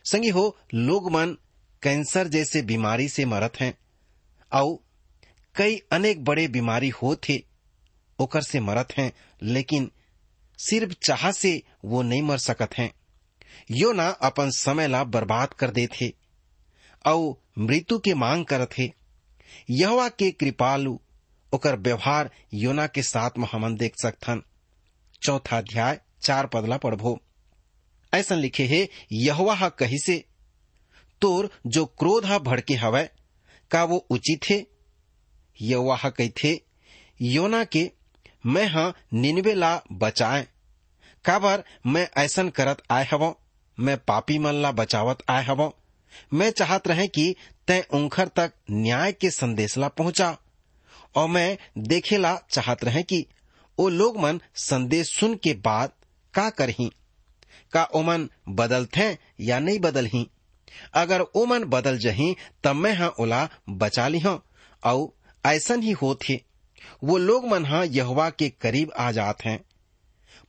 संगी 0.05 0.29
हो, 0.29 0.59
लोग 0.75 1.11
मन 1.11 1.37
कैंसर 1.83 2.29
जैसे 2.29 2.63
बीमारी 2.63 3.09
से 3.09 3.25
मरत 3.25 3.53
हैं, 3.61 3.75
और 4.53 4.79
कई 5.55 5.83
अनेक 5.93 6.25
बड़े 6.25 6.49
बीमारी 6.49 6.89
हो 6.89 7.17
थे 7.17 7.43
ओकर 8.19 8.43
से 8.43 8.61
मरत 8.61 8.89
हैं, 8.99 9.13
लेकिन 9.43 9.91
सिर्फ़ 10.59 10.93
चाह 11.07 11.31
से 11.33 11.63
वो 11.85 12.03
नहीं 12.03 12.23
मर 12.23 12.39
सकत 12.39 12.79
हैं। 12.79 12.93
यो 13.71 13.95
अपन 14.13 14.51
समय 14.51 14.89
ला 14.89 15.05
बर्बाद 15.05 15.55
कर 15.55 15.71
दे 15.71 15.87
थे 15.87 16.09
और 17.07 17.43
मृत्यु 17.59 17.99
के 17.99 18.15
मांग 18.15 18.47
करत 18.47 18.71
थे 18.79 18.93
यहवा 19.71 20.09
के 20.09 20.31
कृपालु 20.31 20.99
ओकर 21.53 21.77
व्यवहार 21.77 22.31
योना 22.55 22.87
के 22.87 23.03
साथ 23.03 23.31
में 23.39 23.49
हमन 23.53 23.77
देख 23.77 23.95
सकथन। 24.03 24.43
चौथा 25.23 25.59
अध्याय, 25.59 26.01
चार 26.23 26.47
पदला 26.47 26.77
पढ़भो 26.77 27.21
ऐसा 28.15 28.35
लिखे 28.35 28.67
है, 28.67 28.89
यहवा 29.13 29.55
हा 29.55 29.69
कही 29.69 29.99
से 29.99 30.25
तोर 31.21 31.51
जो 31.67 31.87
क्रोध 31.87 32.25
हा 32.25 32.39
भड़के 32.39 32.75
हवै 32.75 33.11
का 33.71 33.85
वो 33.85 33.97
उचित 33.97 34.51
है? 34.51 34.67
यहवा 35.61 35.97
हा 35.97 36.11
कही 36.11 36.29
थे 36.29 36.61
योना 37.23 37.65
के, 37.65 37.91
मैं 38.47 38.67
हा 38.67 38.93
निन्वे 39.13 39.55
ला 39.55 39.83
बचाए, 39.93 40.49
काबर 41.25 41.65
मैं 41.87 42.09
ऐसन 42.17 42.49
करत 42.49 42.83
आए 42.91 43.05
हव? 43.13 43.42
मैं 43.83 43.97
पापी 43.99 44.39
मन 44.39 44.55
ला 44.55 44.73
बचावत 44.73 45.19
आए 45.29 45.45
हव। 45.45 45.73
मैं 46.35 46.51
चाहत 46.51 46.89
रहे 46.89 47.09
कि 47.09 47.35
तय 47.69 47.87
उंखर 47.93 48.29
तक 48.29 48.53
न्याय 48.71 49.13
के 49.13 49.31
संदेश 49.31 49.79
ला 49.79 49.89
पहुँचा। 49.89 50.37
और 51.15 51.29
मैं 51.29 51.59
देखेला 51.79 52.37
चाहत 52.51 52.85
रहे 52.85 53.03
कि 53.03 53.27
ओ 53.79 53.89
लोग 53.89 54.21
मन 54.21 54.41
संदेश 54.55 55.19
सुन 55.19 55.35
के 55.35 55.53
बाद 55.55 55.93
का 56.35 56.51
करही? 56.51 56.93
का 57.73 57.85
ओमन 57.85 58.29
बदलथे 58.49 59.19
या 59.41 59.59
नहीं 59.59 59.79
बदल 59.79 60.07
ही 60.07 60.31
अगर 60.95 61.21
ओ 61.21 61.47
मन 61.47 61.65
बदल 61.65 61.99
जही, 61.99 62.37
तब 62.65 62.77
मैं 62.77 62.95
हाँ 62.95 63.15
ओला 63.21 63.49
बचा 63.69 64.09
ली 64.09 64.19
हूँ। 64.19 64.43
और 64.85 65.17
ऐसन 65.47 65.83
ही 65.83 65.91
होत 65.91 66.19
वो 67.05 67.19
लोग 67.19 67.49
मन 67.49 67.67
हाँ 67.67 67.87
यहवा 67.87 68.31
के 68.31 68.49
करीब 68.49 68.93
आ 68.99 69.13
जात 69.13 69.45
हैं। 69.45 69.65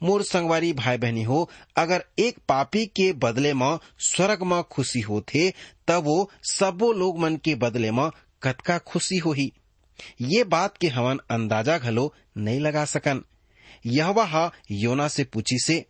मोर 0.04 0.24
संगवारी 0.24 0.74
भाई 0.74 0.98
बहनी 0.98 1.24
हो, 1.24 1.50
अगर 1.78 2.04
एक 2.20 2.38
पापी 2.50 2.86
के 2.86 3.14
बदले 3.14 3.54
में 3.54 3.78
स्वर्ग 4.00 4.44
में 4.44 4.64
खुशी 4.64 5.00
होथे 5.00 5.54
तब 5.88 6.04
वो 6.04 6.32
सबो 6.52 6.92
लोग 6.94 7.20
मन 7.20 7.36
के 7.36 7.56
बदले 7.56 7.92
में 7.92 8.10
कतका 8.44 8.78
खुशी 8.78 9.18
हो 9.18 9.32
ही 9.32 9.54
ये 10.22 10.44
बात 10.44 10.78
के 10.78 10.88
हवन 10.88 11.20
अंदाज़ा 11.32 11.78
घलो 11.78 12.14
नहीं 12.38 12.60
लगा 12.60 12.86
सकन। 12.86 13.24
यहवा 13.86 14.26
हा 14.26 14.52
योना 14.72 15.08
से 15.08 15.24
पूछी 15.24 15.58
से, 15.60 15.86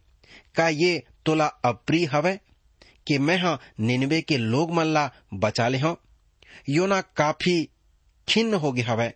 का 0.56 0.70
ये 0.70 1.04
तोला 1.26 1.46
अप्रिय 1.46 2.06
हवे 2.06 2.40
कि 3.08 3.18
मैं 3.18 3.38
हाँ 3.38 3.60
निन्वे 3.80 4.22
के 4.22 4.38
लोग 4.38 4.74
मन 4.74 4.86
ला 4.86 5.12
बचा 5.34 5.68
ले 5.68 5.80
हूँ? 5.80 5.98
योना 6.70 7.02
काफ़ी 7.02 7.70
खिन्न 8.28 8.54
हो 8.54 8.72
गया 8.72 8.92
हवे। 8.92 9.14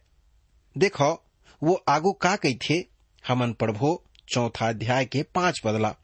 देखो, 0.77 1.24
वो 1.63 1.84
आगू 1.88 2.12
का 2.12 2.36
कही 2.36 2.56
थे 2.56 2.86
हमन 3.27 3.54
पढ़भो 3.54 4.04
चौथा 4.27 4.69
अध्याय 4.69 5.05
के 5.05 5.24
पाँच 5.36 5.62
बदला। 5.65 5.96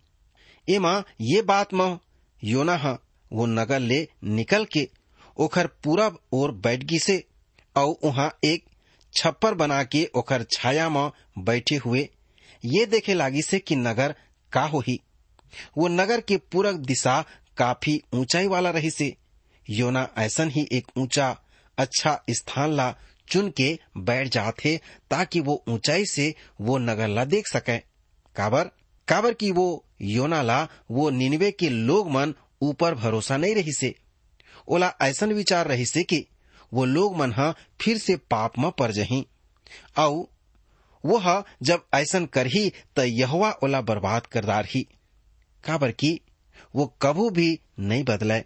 एमा 0.68 1.04
ये 1.22 1.42
बात 1.42 1.74
म 1.74 1.98
योना 2.42 2.76
हा 2.78 2.98
वो 3.32 3.46
नगर 3.46 3.80
ले 3.80 4.08
निकल 4.24 4.66
के 4.66 4.88
ओखर 5.38 5.68
पूरब 5.84 6.18
ओर 6.34 6.52
बैठ 6.64 6.84
गी 6.84 7.00
से 7.00 7.24
और 7.76 7.96
वहाँ 8.04 8.30
एक 8.46 8.66
छप्पर 9.14 9.54
बना 9.54 9.84
के 9.84 10.04
ओखर 10.16 10.44
छाया 10.52 10.90
में 10.90 11.10
बैठे 11.40 11.76
हुए 11.76 12.08
ये 12.64 12.86
देखे 12.86 13.14
लागी 13.14 13.42
से 13.42 13.60
कि 13.60 13.76
नगर 13.76 14.16
का 14.52 14.62
हो 14.64 14.80
ही 14.80 15.00
वो 15.78 15.88
नगर 15.88 16.22
के 16.22 16.38
पूरब 16.52 16.84
दिशा 16.86 17.22
काफ़ी 17.58 18.02
ऊंचाई 18.14 18.48
वाला 18.48 18.70
रही 18.70 18.90
से, 18.90 19.16
योना 19.68 20.08
ऐसन 20.18 20.50
ही 20.50 20.68
एक 20.72 20.88
ऊँचा 20.98 21.30
अच्छा 21.78 22.20
स्थान 22.30 22.72
ला 22.72 22.90
चुन 23.28 23.50
के 23.50 23.68
बैठ 23.98 24.28
जाते 24.28 24.80
ताकि 25.10 25.40
वो 25.40 25.64
ऊंचाई 25.70 26.06
से 26.06 26.34
वो 26.62 26.78
नगर 26.78 27.08
ला 27.08 27.26
देख 27.26 27.48
सके। 27.48 27.78
काबर? 28.36 28.70
काबर 29.08 29.34
की 29.34 29.52
वो 29.52 29.86
योना 30.02 30.42
ला 30.42 30.68
वो 30.92 31.10
निन्वे 31.10 31.52
के 31.52 31.70
लोग 31.70 32.12
मन 32.12 32.34
ऊपर 32.62 32.96
भरोसा 32.96 33.38
नहीं 33.38 33.56
रही 33.56 33.74
से। 33.74 33.94
ओला 34.68 34.94
ऐसन 35.02 35.34
विचार 35.34 35.68
रही 35.68 35.86
से 35.86 36.04
कि 36.04 36.26
वो 36.74 36.86
लोग 36.86 37.18
मन 37.18 37.34
हा 37.34 37.54
फिर 37.82 37.98
से 37.98 38.16
पाप 38.32 38.58
में 38.60 38.72
पड़ 38.72 38.92
जही। 38.92 39.26
औ 39.98 40.24
वो 41.04 41.18
हा 41.18 41.44
जब 41.62 41.86
ऐसन 41.94 42.26
करही 42.26 42.72
त 42.98 43.00
यहवा 43.00 43.52
ओला 43.64 43.82
बर्बाद 43.82 44.28
करदार 44.28 44.66
ही। 44.66 44.82
काबर 45.64 45.92
की 45.92 46.20
वो 46.76 46.86
कभू 47.02 47.30
भी 47.30 47.60
नहीं 47.80 48.04
बदले 48.04 48.44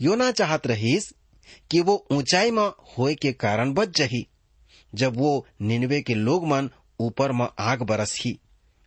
योना 0.00 0.30
चाहत 0.30 0.66
रहीस 0.66 1.12
कि 1.70 1.80
वो 1.80 2.06
ऊंचाई 2.10 2.50
में 2.50 2.70
होए 2.98 3.14
के 3.14 3.32
कारण 3.32 3.72
बच 3.72 3.96
जही, 3.98 4.26
जब 4.94 5.16
वो 5.16 5.46
निन्वे 5.60 6.00
के 6.02 6.14
लोग 6.14 6.46
मन 6.46 6.70
ऊपर 7.00 7.32
में 7.32 7.46
आग 7.58 7.82
बरस 7.82 8.18
ही 8.20 8.38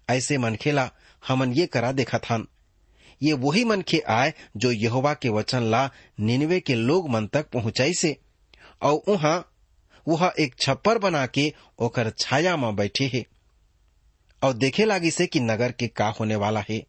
ऐसे 0.09 0.37
मनखेला 0.37 0.91
हमन 1.27 1.53
ये 1.53 1.65
करा 1.65 1.91
देखा 1.91 2.17
थान 2.19 2.47
ये 3.21 3.33
वही 3.33 3.63
मनखे 3.63 3.99
आए 3.99 4.33
जो 4.57 4.71
यहोवा 4.71 5.13
के 5.13 5.29
वचन 5.29 5.63
ला 5.63 5.91
निन्वे 6.19 6.59
के 6.59 6.75
लोग 6.75 7.09
मन 7.09 7.27
तक 7.27 7.49
पहुंचाई 7.49 7.93
से 7.93 8.17
और 8.81 9.01
वहाँ 9.07 9.47
वह 10.07 10.33
एक 10.39 10.55
छप्पर 10.59 10.97
बना 10.97 11.25
के 11.25 11.53
ओकर 11.79 12.09
छाया 12.09 12.57
में 12.57 12.75
बैठे 12.75 13.11
है। 13.13 13.25
और 14.43 14.53
देखे 14.53 14.85
लागी 14.85 15.11
से 15.11 15.27
कि 15.27 15.39
नगर 15.39 15.71
के 15.71 15.87
का 15.87 16.07
होने 16.07 16.35
वाला 16.35 16.63
है। 16.69 16.83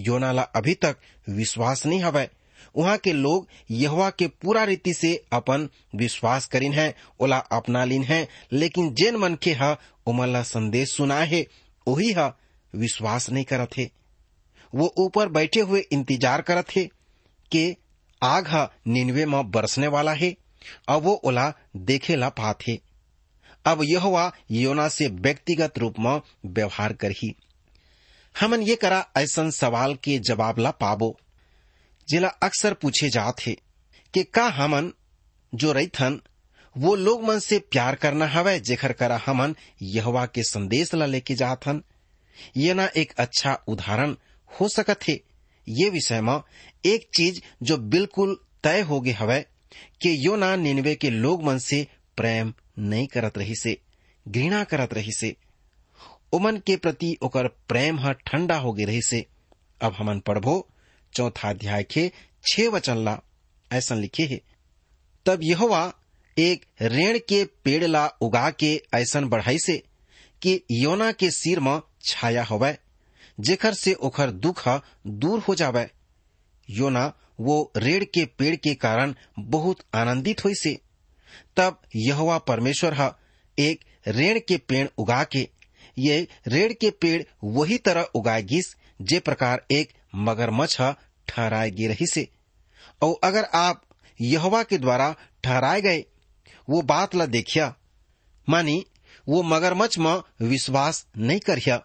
योना 0.00 0.32
ला 0.32 0.42
अभी 0.42 0.74
तक 0.74 0.96
विश्वास 1.28 1.86
नहीं 1.86 2.00
हवे। 2.00 2.28
वहाँ 2.76 2.98
के 2.98 3.12
लोग 3.12 3.48
यहवा 3.70 4.10
के 4.10 4.26
पूरा 4.26 4.64
रीति 4.64 4.94
से 4.94 5.24
अपन 5.32 5.68
विश्वास 5.94 6.46
करीन 6.46 6.72
है, 6.72 6.94
ओला 7.20 7.38
अपना 7.38 7.84
लीन 7.84 8.04
है, 8.04 8.28
लेकिन 8.52 8.94
जेन 8.94 9.16
मन 9.16 9.34
के 9.34 9.52
हा 9.52 9.78
ला 10.08 10.42
संदेश 10.42 10.92
सुनाए 10.92 11.26
है। 11.26 11.46
वही 11.88 12.12
हा 12.12 12.26
विश्वास 12.74 13.28
नहीं 13.30 13.44
करत 13.44 13.76
है। 13.76 13.90
वो 14.72 14.92
ऊपर 14.98 15.28
बैठे 15.28 15.60
हुए 15.60 15.80
इंतज़ार 15.82 16.42
करत 16.42 16.70
है 16.70 16.84
कि 17.52 17.74
आग 18.22 18.48
हा 18.48 18.68
निन्वे 18.86 19.26
में 19.26 19.50
बरसने 19.50 19.86
वाला 19.88 20.12
है 20.12 20.34
और 20.88 21.00
वो 21.02 21.12
ओला 21.24 21.52
देखे 21.76 22.16
ला 22.16 22.28
पात 22.28 22.66
है। 22.68 22.78
अब 23.64 23.82
यह 23.84 24.32
योना 24.50 24.88
से 24.88 25.06
व्यक्तिगत 25.08 25.78
रूप 25.78 25.98
में 25.98 26.20
व्यवहार 26.46 26.92
करही। 26.92 27.34
हमन 28.34 28.62
ये 28.62 28.74
करा 28.76 29.04
ऐसा 29.16 29.48
सवाल 29.50 29.94
के 29.94 30.18
जवाब 30.20 30.58
ला 30.58 30.70
पाबो, 30.70 31.16
जिला 32.08 32.28
अक्सर 32.42 32.74
पूछे 32.74 33.08
जात 33.08 33.40
है 33.40 33.56
कि 34.14 34.22
का 34.24 34.46
हमन 34.48 34.92
जो 35.52 35.72
रईथन 35.72 36.20
वो 36.76 36.94
लोग 36.94 37.22
मन 37.24 37.38
से 37.38 37.58
प्यार 37.58 37.94
करना 37.94 38.26
हवे, 38.26 38.58
जेखर 38.60 38.92
करा 38.92 39.20
हमन 39.26 39.54
यहवा 39.82 40.24
के 40.26 40.42
संदेश 40.42 40.94
ला 40.94 41.06
लेके 41.06 41.34
जाथन 41.34 41.82
ये 42.56 42.74
ना 42.74 42.88
एक 42.96 43.12
अच्छा 43.18 43.52
उदाहरण 43.68 44.14
हो 44.50 44.68
सकत 44.68 45.08
है। 45.08 45.18
ये 45.66 45.88
विषय 45.90 46.20
में 46.20 46.40
एक 46.86 47.08
चीज़ 47.16 47.40
जो 47.62 47.76
बिल्कुल 47.76 48.36
तय 48.64 48.80
हो 48.80 49.00
गए 49.00 49.12
हवे 49.12 49.40
कि 50.02 50.16
यो 50.26 50.36
ना 50.36 50.54
निन्वे 50.56 50.94
के 50.94 51.10
लोग 51.10 51.44
मन 51.44 51.58
से 51.58 51.86
प्रेम 52.16 52.52
नहीं 52.78 53.06
करत 53.06 53.38
रही 53.38 53.54
से 53.54 53.76
घृणा 54.26 54.62
करत 54.64 54.94
रही 54.94 55.12
से 55.12 55.34
उमन 56.32 56.56
के 56.56 56.76
प्रति 56.76 57.16
ओकर 57.22 57.48
प्रेम 57.68 57.98
ह 58.00 58.12
ठंडा 58.26 58.56
हो 58.56 58.72
गए 58.72 58.84
रही 58.84 59.02
से 59.02 59.24
अब 59.80 59.94
हमन 59.98 60.20
पढ़बो, 60.20 60.68
चौथा 61.12 61.50
अध्याय 61.50 61.82
के 61.82 62.10
छह 62.44 62.68
वचन 62.68 63.04
ला 63.04 63.18
ऐसा 63.70 63.94
लिखे 63.94 64.24
है। 64.26 64.40
तब 65.26 65.40
यहोवा 65.42 65.82
एक 66.36 66.64
रेण 66.82 67.18
के 67.18 67.44
पेड़ 67.64 67.84
ला 67.84 68.06
उगा 68.20 68.50
के 68.50 68.70
ऐसन 68.94 69.28
बढ़ाई 69.28 69.58
से 69.58 69.76
कि 70.42 70.60
योना 70.70 71.10
के 71.12 71.30
सिर 71.30 71.60
में 71.60 71.80
छाया 72.04 72.42
होवे, 72.44 72.76
जेखर 73.40 73.74
से 73.74 73.92
ओखर 73.94 74.30
दुख 74.30 74.68
दूर 75.06 75.38
हो 75.38 75.54
जावे। 75.54 75.86
योना 76.68 77.12
वो 77.40 77.72
रेड़ 77.76 78.04
के 78.04 78.24
पेड़ 78.38 78.54
के 78.56 78.74
कारण 78.74 79.14
बहुत 79.38 79.80
आनंदित 79.94 80.44
हुई 80.44 80.54
से। 80.54 80.74
तब 81.56 81.80
यहवा 81.96 82.38
परमेश्वर 82.38 82.94
हा 82.94 83.14
एक 83.58 83.84
रेण 84.08 84.40
के 84.48 84.56
पेड़ 84.58 84.86
उगा 84.98 85.22
के, 85.24 85.48
ये 85.98 86.28
रेड़ 86.46 86.72
के 86.72 86.90
पेड़ 86.90 87.22
वही 87.44 87.78
तरह 87.78 88.08
उगाएगिस, 88.14 88.74
जे 89.02 89.18
प्रकार 89.18 89.64
एक 89.70 89.92
मगरमच्छ 90.14 90.80
ठहराएगी 91.28 91.86
रही 91.86 92.06
से। 92.06 92.28
और 93.02 93.18
अगर 93.24 93.44
आप 93.54 93.82
यहवा 94.20 94.62
के 94.62 94.78
द्वारा 94.78 95.14
ठहराए 95.44 95.80
गए 95.80 96.04
वो 96.68 96.82
बात 96.82 97.14
ला 97.14 97.26
देखिया। 97.26 97.74
मानी, 98.48 98.84
वो 99.28 99.42
मगरमच्छ 99.42 99.98
में 99.98 100.22
विश्वास 100.42 101.06
नहीं 101.18 101.40
करिया 101.40 101.76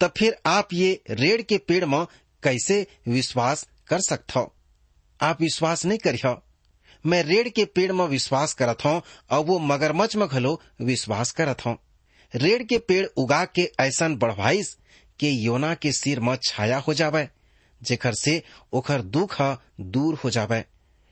तब 0.00 0.12
फिर 0.16 0.36
आप 0.46 0.72
ये 0.72 1.02
रेड़ 1.10 1.40
के 1.42 1.58
पेड़ 1.58 1.84
में 1.84 2.04
कैसे 2.42 2.86
विश्वास 3.08 3.66
कर 3.88 4.00
सकते 4.00 4.38
हो 4.38 4.52
आप 5.20 5.40
विश्वास 5.40 5.84
नहीं 5.84 5.98
करिया 5.98 6.40
मैं 7.04 7.22
रेड़ 7.22 7.48
के 7.48 7.64
पेड़ 7.64 7.92
में 7.92 8.04
विश्वास 8.06 8.52
करत 8.52 8.84
हूँ 8.84 9.00
और 9.30 9.44
वो 9.44 9.58
मगरमच्छ 9.58 10.16
में 10.16 10.28
घलो 10.28 10.60
विश्वास 10.82 11.32
करत 11.32 11.64
हूँ 11.66 11.76
रेड़ 12.34 12.62
के 12.62 12.78
पेड़ 12.78 13.06
उगा 13.16 13.44
के 13.44 13.70
ऐसा 13.80 14.08
बढ़वाइस 14.08 14.76
के 15.20 15.30
योना 15.30 15.74
के 15.74 15.92
सिर 15.92 16.20
में 16.20 16.36
छाया 16.36 16.78
हो 16.78 16.94
जावे, 16.94 17.28
जेखर 17.82 18.14
से 18.14 18.42
ओखर 18.72 19.02
दुख 19.02 19.36
दूर 19.80 20.14
हो 20.14 20.30
जावे। 20.30 20.64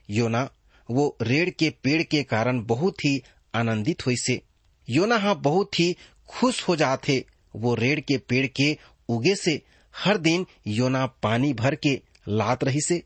योना 0.09 0.49
वो 0.89 1.15
रेड़ 1.21 1.49
के 1.49 1.69
पेड़ 1.83 2.01
के 2.03 2.23
कारण 2.23 2.63
बहुत 2.65 3.05
ही 3.05 3.21
आनंदित 3.55 4.05
हुई 4.05 4.15
से। 4.17 4.41
योना 4.87 5.17
हाँ 5.17 5.35
बहुत 5.41 5.79
ही 5.79 5.95
खुश 6.29 6.61
हो 6.67 6.75
जाते 6.75 7.23
वो 7.55 7.75
रेड़ 7.75 7.99
के 7.99 8.17
पेड़ 8.19 8.45
के 8.47 8.77
उगे 9.09 9.35
से। 9.35 9.61
हर 9.93 10.17
दिन 10.17 10.45
योना 10.67 11.05
पानी 11.23 11.53
भर 11.53 11.75
के 11.75 11.99
लात 12.27 12.63
रही 12.63 12.81
से 12.81 13.01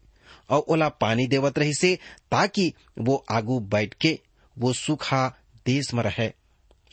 और 0.50 0.60
ओला 0.60 0.90
पानी 0.90 1.28
देवत 1.28 1.58
रही 1.60 1.74
से 1.74 1.96
ताकि 2.32 2.72
वो 3.00 3.16
आगू 3.32 3.60
बैठ 3.60 3.94
के 3.94 4.20
वो 4.58 4.74
सूखा 4.74 5.28
देश 5.66 5.94
में 5.94 6.04
रहे। 6.04 6.32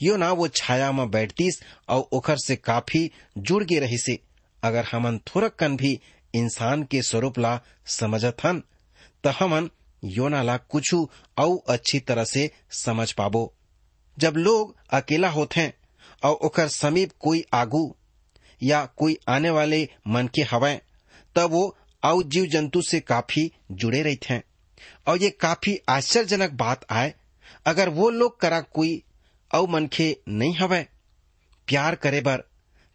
योना 0.00 0.32
वो 0.32 0.48
छाया 0.48 0.90
में 0.92 1.10
बैठतीस 1.10 1.60
और 1.88 2.08
ओखर 2.12 2.36
से 2.36 2.56
काफ़ी 2.56 3.10
जुड़ 3.38 3.62
के 3.64 3.78
रही 3.78 3.98
से। 3.98 4.18
अगर 4.62 4.84
हमन 4.84 5.18
थोड़क 5.26 5.54
कन 5.54 5.76
भी 5.76 5.98
इंसान 6.34 6.82
के 6.82 7.02
स्वरूप 7.02 7.38
ला 7.38 7.60
समझत 7.86 8.36
हन 8.44 8.62
तो 9.24 9.30
हमन 9.30 9.70
योना 10.04 10.42
ला 10.42 10.56
कुछ 10.56 10.94
और 11.38 11.62
अच्छी 11.68 12.00
तरह 12.00 12.24
से 12.24 12.50
समझ 12.70 13.12
पाबो। 13.12 13.54
जब 14.18 14.34
लोग 14.36 14.76
अकेला 14.90 15.28
होते 15.28 15.60
हैं 15.60 15.74
और 16.24 16.32
ओकर 16.32 16.68
समीप 16.68 17.10
कोई 17.20 17.44
आगू 17.54 17.96
या 18.62 18.86
कोई 18.86 19.18
आने 19.28 19.50
वाले 19.50 19.88
मन 20.08 20.28
के 20.28 20.42
हवा 20.42 20.74
तब 21.36 21.50
वो 21.50 21.76
और 22.04 22.22
जीव 22.22 22.46
जंतु 22.46 22.82
से 22.82 23.00
काफ़ी 23.00 23.52
जुड़े 23.72 24.02
रहते 24.02 24.34
हैं। 24.34 24.44
और 25.08 25.18
ये 25.18 25.30
काफ़ी 25.30 25.80
आश्चर्यजनक 25.88 26.50
बात 26.50 26.86
आए, 26.90 27.14
अगर 27.66 27.88
वो 27.88 28.10
लोग 28.10 28.40
करा 28.40 28.60
कोई 28.60 29.02
औ 29.54 29.66
मनखे 29.66 30.20
नहीं 30.28 30.56
हवे 30.56 30.88
प्यार 31.68 31.94
करे 31.94 32.20
बर, 32.20 32.44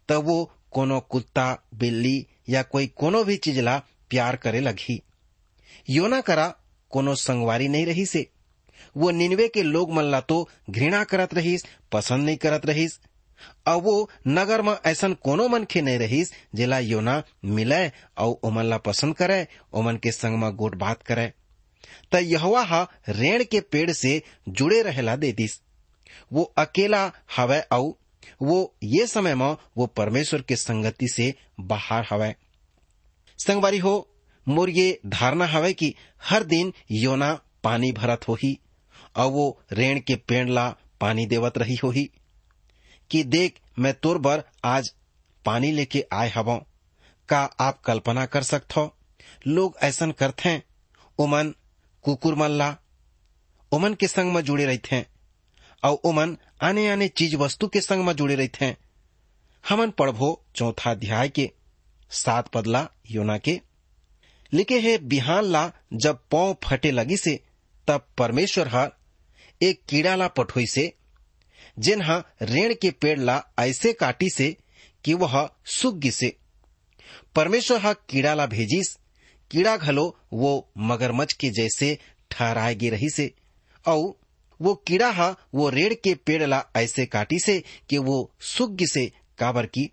तब 0.08 0.16
वो 0.16 0.52
कोनो 0.70 1.00
कुत्ता, 1.00 1.58
बिल्ली 1.74 2.26
या 2.48 2.62
कोई 2.62 2.86
कोनो 2.86 3.24
भी 3.24 3.36
चीज़ 3.36 3.60
ला 3.60 3.82
प्यार 4.10 4.36
करे 4.36 4.60
लगी। 4.60 5.02
योना 5.90 6.20
करा 6.20 6.54
कोनो 6.90 7.14
संगवारी 7.14 7.68
नहीं 7.68 7.86
रही 7.86 8.06
से 8.06 8.28
वो 8.96 9.10
निन्वे 9.10 9.48
के 9.48 9.62
लोग 9.62 9.92
मन 9.92 10.04
ला 10.04 10.20
तो 10.20 10.48
घृणा 10.70 11.02
करत 11.04 11.34
रहीस, 11.34 11.64
पसंद 11.92 12.24
नहीं 12.26 12.36
करत 12.36 12.66
रहीस। 12.66 13.00
और 13.68 13.80
वो 13.82 14.10
नगर 14.28 14.62
में 14.62 14.72
ऐसा 14.86 15.08
कोनो 15.08 15.48
मनखे 15.48 15.80
नहीं 15.82 15.98
रहीस, 15.98 16.32
जेला 16.54 16.78
योना 16.78 17.22
मिले 17.44 17.88
और 17.88 18.38
ओमन 18.44 18.64
ला 18.64 18.78
पसंद 18.78 19.14
करे 19.14 19.46
ओमन 19.72 19.96
के 19.96 20.12
संग 20.12 20.38
में 20.38 20.56
गोट 20.56 20.74
बात 20.74 21.02
करे 21.02 21.32
त 22.12 22.16
यहवा 22.16 22.62
हा 22.62 22.82
रेण 23.08 23.44
के 23.44 23.60
पेड़ 23.60 23.90
से 23.92 24.22
जुड़े 24.48 24.82
रहेला 24.82 25.16
देतीस। 25.16 25.60
वो 26.32 26.42
अकेला 26.58 27.10
हवे 27.36 27.60
और 27.60 27.92
वो 28.42 28.74
ये 28.82 29.06
समय 29.06 29.34
में 29.34 29.56
वो 29.76 29.86
परमेश्वर 29.86 30.42
के 30.42 30.56
संगति 30.56 31.08
से 31.08 31.34
बाहर 31.60 32.06
हवे। 32.10 32.34
संगवारी 33.38 33.78
हो 33.78 34.09
मोर 34.48 34.70
ये 34.70 35.00
धारणा 35.06 35.46
हवे 35.46 35.72
कि 35.72 35.94
हर 36.22 36.44
दिन 36.44 36.74
योना 36.90 37.40
पानी 37.64 37.92
भरत 37.92 38.28
होही 38.28 38.58
और 39.16 39.30
वो 39.30 39.62
रेण 39.72 40.00
के 40.00 40.16
पेड़ 40.16 40.48
ला 40.48 40.76
पानी 41.00 41.26
देवत 41.26 41.58
रही 41.58 41.76
होही। 41.76 42.10
कि 43.10 43.24
देख, 43.24 43.60
मैं 43.78 43.94
तोर 43.94 44.18
बर 44.18 44.44
आज 44.64 44.94
पानी 45.44 45.72
लेके 45.72 46.06
आए 46.12 46.30
हवो। 46.30 46.66
का 47.28 47.44
आप 47.60 47.80
कल्पना 47.80 48.26
कर 48.26 48.42
सकते 48.42 48.80
हो 48.80 48.96
लोग 49.46 49.76
ऐसा 49.82 50.10
करते 50.10 50.62
ओमन 51.18 51.54
कुकुर 52.02 52.34
मन 52.34 52.48
ला। 52.48 52.76
के 53.74 54.08
संग 54.08 54.32
में 54.32 54.42
जुड़े 54.42 54.64
रहते 54.64 54.96
हैं 54.96 55.06
और 55.84 55.98
ओमन 56.04 56.38
आने 56.62 56.88
आने 56.88 57.08
चीज़ 57.08 57.36
वस्तु 57.36 57.68
के 57.68 57.80
संग 57.80 58.04
में 58.04 58.16
जुड़े 58.16 58.34
रहते 58.34 58.64
हैं 58.64 58.76
हमन 59.68 59.90
पढ़बो 59.90 60.44
चौथा 60.56 60.90
अध्याय 60.90 61.28
के 61.28 61.50
सात 62.10 62.48
पदला 62.48 62.88
योना 63.10 63.38
के 63.38 63.60
लिखे 64.52 64.78
है, 64.80 64.96
बिहान 64.98 65.44
ला, 65.44 65.70
जब 65.92 66.18
पौ 66.30 66.52
फटे 66.64 66.90
लगी 66.90 67.16
से, 67.16 67.40
तब 67.88 68.06
परमेश्वर 68.18 68.68
हर 68.68 68.90
एक 69.60 69.80
कीड़ा 69.88 70.14
ला 70.16 70.28
पठोई 70.28 70.66
से, 70.66 70.92
जिन 71.78 72.02
हा 72.02 72.22
रेण 72.42 72.74
के 72.74 72.90
पेड़ 72.90 73.18
ला 73.18 73.42
ऐसे 73.58 73.92
काटी 73.92 74.28
से, 74.30 74.56
कि 75.04 75.14
वह 75.14 75.48
सूख 75.64 75.94
गिसे 75.94 76.36
परमेश्वर 77.34 77.80
हा 77.80 77.92
कीड़ा 77.92 78.34
ला 78.34 78.46
भेजिस, 78.46 78.96
कीड़ा 79.50 79.76
घलो 79.76 80.16
वो 80.32 80.70
मगरमच्छ 80.78 81.32
के 81.32 81.50
जैसे 81.50 81.98
ठहराए 82.30 82.74
गे 82.74 82.90
रही 82.90 83.08
से 83.10 83.32
और 83.86 84.12
वो 84.60 84.74
कीड़ा 84.86 85.10
हा 85.10 85.34
वो 85.54 85.68
रेड़ 85.68 85.94
के 85.94 86.14
पेड़ 86.14 86.42
ला 86.42 86.64
ऐसे 86.76 87.06
काटी 87.06 87.38
से, 87.38 87.62
कि 87.90 87.98
वो 87.98 88.32
सूख 88.40 88.70
गिसे 88.70 89.06
काबर 89.38 89.66
की 89.66 89.90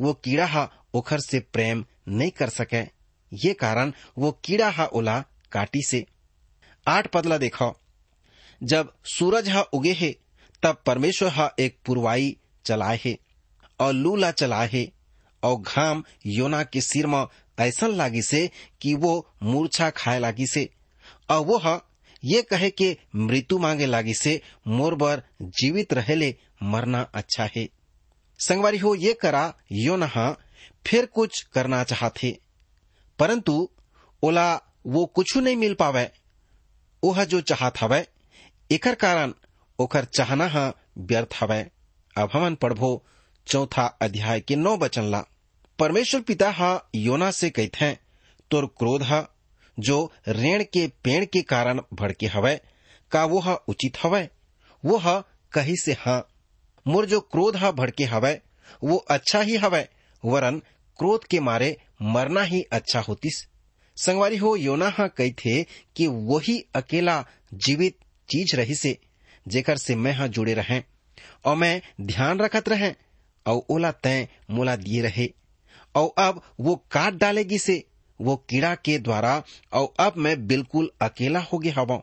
वो 0.00 0.12
कीड़ा 0.14 0.46
हा 0.46 0.70
ओखर 0.94 1.20
से 1.20 1.40
प्रेम 1.40 1.84
नहीं 2.08 2.30
कर 2.30 2.48
सके। 2.48 2.95
ये 3.32 3.52
कारण 3.52 3.92
वो 4.18 4.32
कीड़ा 4.44 4.70
हा 4.70 4.86
ओला 4.86 5.24
काटी 5.52 5.82
से। 5.82 6.06
आठ 6.88 7.06
पदला 7.06 7.38
देखो। 7.38 7.80
जब 8.62 8.92
सूरज 9.04 9.48
हा 9.48 9.60
उगे 9.60 9.92
है, 9.92 10.16
तब 10.62 10.82
परमेश्वर 10.86 11.28
हा 11.28 11.54
एक 11.58 11.78
पुरवाई 11.86 12.36
चलाए 12.64 13.00
है, 13.04 13.18
और 13.80 13.92
लू 13.92 14.16
ला 14.16 14.30
चलाए 14.30 14.68
है, 14.72 14.92
और 15.42 15.60
घाम 15.60 16.04
योना 16.26 16.62
के 16.62 16.80
सिर 16.80 17.06
में 17.06 17.26
ऐसा 17.58 17.86
लागी 17.86 18.22
से 18.22 18.50
कि 18.80 18.94
वो 18.94 19.30
मूर्छा 19.42 19.90
खाए 19.90 20.18
लागी 20.18 20.46
से, 20.46 20.70
और 21.30 21.46
वो 21.46 21.58
हा 21.58 21.80
ये 22.24 22.42
कहे 22.42 22.70
के 22.70 22.96
मृत्यु 23.16 23.58
मांगे 23.58 23.86
लागी 23.86 24.14
से 24.14 24.40
मोर 24.66 24.94
बर 24.94 25.22
जीवित 25.42 25.92
रहेले 25.92 26.36
मरना 26.62 27.00
अच्छा 27.00 27.48
है। 27.56 27.68
संगवारी 28.38 28.78
हो 28.78 28.94
ये 28.94 29.12
करा 29.12 29.54
योना 29.72 30.06
हा 30.06 30.36
फिर 30.86 31.06
कुछ 31.06 31.42
करना 31.42 31.84
चाहते। 31.84 32.38
परंतु 33.18 33.70
ओला 34.22 34.60
वो 34.86 35.06
कुछ 35.06 35.36
नहीं 35.36 35.56
मिल 35.56 35.74
पावे। 35.74 36.12
ओह 37.02 37.24
जो 37.24 37.40
चाहत 37.40 37.74
हवे, 37.80 38.06
एकर 38.70 38.94
कारण 38.94 39.34
ओकर 39.78 40.04
चाहना 40.04 40.46
हा 40.46 40.72
व्यर्थ 40.98 41.36
हवे। 41.40 41.70
अब 42.18 42.30
हमन 42.32 42.54
पढ़बो 42.54 43.04
चौथा 43.46 43.86
अध्याय 43.86 44.40
के 44.40 44.56
नौ 44.56 44.76
बचन 44.76 45.02
ला। 45.02 45.24
परमेश्वर 45.78 46.20
पिता 46.20 46.50
हा 46.50 46.88
योना 46.94 47.30
से 47.30 47.50
कहते 47.50 47.84
हैं 47.84 48.00
तोर 48.50 48.66
क्रोध 48.66 49.02
हा, 49.02 49.28
जो 49.78 50.12
रेण 50.28 50.62
के 50.62 50.88
पेड़ 50.88 51.24
के 51.24 51.42
कारण 51.42 51.80
भड़के 51.94 52.26
हवे, 52.26 52.60
का 53.12 53.24
वो 53.24 53.38
हा 53.40 53.54
उचित 53.54 53.92
हवे? 54.02 54.30
वो 54.84 54.96
हा 54.96 55.24
कही 55.52 55.76
से 55.76 55.92
हा? 55.92 56.28
मोर 56.86 57.06
जो 57.06 57.20
क्रोध 57.20 57.56
हा 57.56 57.70
भड़के 57.70 58.04
हवे, 58.04 58.42
वो 58.84 58.96
अच्छा 58.96 59.40
ही 59.40 59.56
हवे, 59.56 59.88
वरन 60.24 60.62
क्रोध 60.98 61.24
के 61.24 61.40
मारे 61.40 61.76
मरना 62.02 62.42
ही 62.42 62.62
अच्छा 62.62 63.00
होतिस। 63.00 63.46
संगवारी 63.96 64.36
हो 64.36 64.56
योना 64.56 64.88
हा 64.88 65.06
कही 65.08 65.30
थे 65.30 65.62
कि 65.96 66.06
वही 66.06 66.58
अकेला 66.74 67.24
जीवित 67.54 67.98
चीज़ 68.28 68.56
रही 68.56 68.74
से 68.74 68.98
जेकर 69.48 69.76
से 69.76 69.96
मैं 69.96 70.12
हा 70.12 70.26
जुड़े 70.26 70.54
रहे, 70.54 70.82
और 71.44 71.56
मैं 71.56 71.82
ध्यान 72.00 72.38
रखत 72.38 72.68
रहे, 72.68 72.92
और 73.46 73.62
ओला 73.70 73.90
तय 73.92 74.28
मोला 74.50 74.76
दिए 74.76 75.02
रहे। 75.02 75.28
और 75.94 76.14
अब 76.18 76.42
वो 76.60 76.76
काट 76.90 77.14
डालेगी 77.14 77.58
से, 77.58 77.84
वो 78.20 78.36
कीड़ा 78.36 78.74
के 78.74 78.98
द्वारा, 78.98 79.42
और 79.72 79.94
अब 79.98 80.12
मैं 80.16 80.46
बिल्कुल 80.46 80.90
अकेला 81.00 81.40
हो 81.40 81.58
गया 81.58 81.74
हवा 81.78 82.02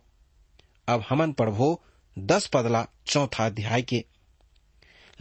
अब 0.87 1.03
हमन 1.09 1.31
पढ़बो 1.31 1.81
दस 2.19 2.47
पदला 2.47 2.87
चौथा 3.05 3.45
अध्याय 3.45 3.81
के। 3.81 4.05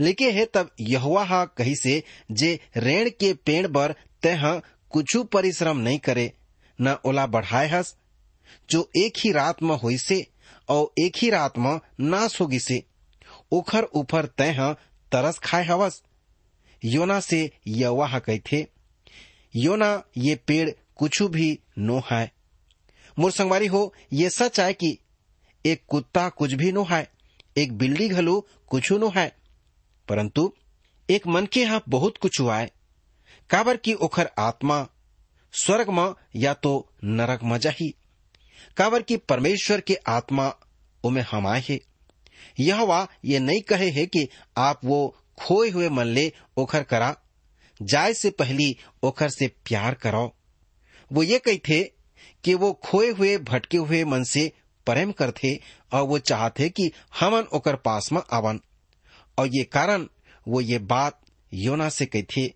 लिखे 0.00 0.30
है 0.30 0.44
तब 0.44 0.70
यहुआ 0.80 1.24
हा 1.24 1.44
कही 1.44 1.74
से, 1.76 2.02
जे 2.30 2.58
रेण 2.76 3.10
के 3.10 3.32
पेड़ 3.34 3.66
बर 3.66 3.94
तह 4.22 4.60
कुछ 4.90 5.16
परिश्रम 5.32 5.78
नहीं 5.78 5.98
करे, 5.98 6.32
न 6.78 6.96
ओला 7.04 7.26
बढ़ाए 7.26 7.68
हस। 7.68 7.96
जो 8.70 8.90
एक 8.96 9.18
ही 9.18 9.32
रात 9.32 9.62
में 9.62 9.76
हुई 9.76 9.96
से 9.96 10.26
और 10.68 10.92
एक 10.98 11.16
ही 11.16 11.30
रात 11.30 11.58
में 11.58 11.78
नाश 12.00 12.40
होगी 12.40 12.58
से 12.58 12.82
उखर 13.52 13.86
ऊपर 13.94 14.26
तय 14.38 14.74
तरस 15.12 15.38
खाए 15.38 15.64
हवस। 15.64 16.02
योना 16.82 17.20
से 17.20 17.50
यवा 17.66 18.18
कही 18.18 18.38
थे 18.52 18.66
योना, 19.56 20.02
ये 20.16 20.34
पेड़ 20.36 20.70
कुछ 20.96 21.22
भी 21.22 21.58
नो 21.78 22.00
है 22.10 22.30
मोर 23.18 23.30
संगवारी 23.30 23.66
हो, 23.66 23.94
ये 24.12 24.30
सच 24.30 24.60
है 24.60 24.72
कि 24.72 24.96
एक 25.66 25.82
कुत्ता 25.88 26.28
कुछ 26.28 26.52
भी 26.52 26.72
नो 26.72 26.84
है 26.84 27.08
एक 27.56 27.72
बिल्ली 27.72 28.08
घलो 28.08 28.40
कुछ 28.66 28.92
नो 28.92 29.08
है 29.16 29.41
परंतु 30.08 30.52
एक 31.10 31.26
मन 31.26 31.46
के 31.46 31.60
यहाँ 31.60 31.82
बहुत 31.88 32.18
कुछ 32.18 32.40
आए 32.42 32.70
काबर 33.50 33.76
की 33.76 33.94
ओखर 33.94 34.30
आत्मा 34.38 34.86
स्वर्ग 35.52 35.90
में 35.90 36.14
या 36.36 36.54
तो 36.54 36.92
नरक 37.04 37.42
में 37.44 37.58
जाही। 37.58 37.94
काबर 38.76 39.02
की 39.02 39.16
परमेश्वर 39.16 39.80
के 39.80 39.94
आत्मा 39.94 40.54
उमे 41.04 41.20
हमाए 41.20 41.62
है। 41.70 41.80
यह 42.60 42.82
वा 42.82 43.08
ये 43.24 43.38
नहीं 43.38 43.60
कहे 43.60 43.90
है 43.90 44.06
कि 44.06 44.28
आप 44.56 44.80
वो 44.84 45.16
खोए 45.40 45.70
हुए 45.70 45.88
मन 45.88 46.06
ले 46.06 46.32
ओखर 46.56 46.82
करा। 46.82 47.16
जाय 47.82 48.14
से 48.14 48.30
पहली 48.30 48.76
ओखर 49.02 49.28
से 49.28 49.48
प्यार 49.48 49.94
करो 49.94 50.36
वो 51.12 51.22
ये 51.22 51.38
कही 51.38 51.58
थे 51.58 51.82
कि 52.44 52.54
वो 52.54 52.72
खोए 52.72 53.10
हुए, 53.10 53.38
भटके 53.38 53.76
हुए 53.76 54.04
मन 54.04 54.22
से 54.22 54.52
प्रेम 54.86 55.12
करते 55.12 55.60
और 55.92 56.02
वो 56.02 56.18
चाहते 56.18 56.68
कि 56.68 56.92
हमन 57.20 57.40
ओकर 57.40 57.76
पास 57.76 58.12
में 58.12 58.20
आवन। 58.32 58.60
और 59.38 59.48
ये 59.48 59.62
कारण 59.64 60.06
वो 60.46 60.60
ये 60.60 60.78
बात 60.78 61.20
योना 61.52 61.88
से 61.88 62.06
कही 62.06 62.22
थे 62.22 62.46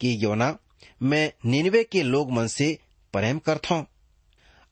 कि 0.00 0.16
योना, 0.24 0.56
मैं 1.02 1.32
निन्वे 1.46 1.82
के 1.84 2.02
लोग 2.02 2.32
मन 2.32 2.46
से 2.46 2.76
प्रेम 3.14 3.38
करता 3.38 3.74
हूँ। 3.74 3.86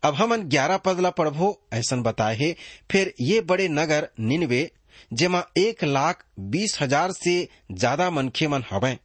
अब 0.03 0.15
हमन 0.15 0.43
ग्यारह 0.43 0.77
पदला 0.77 1.11
पढ़बो, 1.11 1.61
ऐसन 1.73 2.03
बताए 2.03 2.37
है। 2.37 2.55
फिर 2.91 3.13
ये 3.21 3.41
बड़े 3.41 3.69
नगर 3.69 4.09
निन्वे, 4.21 4.71
जेमा 5.13 5.43
एक 5.59 5.85
लाख 5.85 6.25
बीस 6.41 6.79
हज़ार 6.81 7.13
से 7.13 7.49
ज़्यादा 7.73 8.11
मनखे 8.11 8.49
मन 8.49 8.65
हवे, 8.71 8.97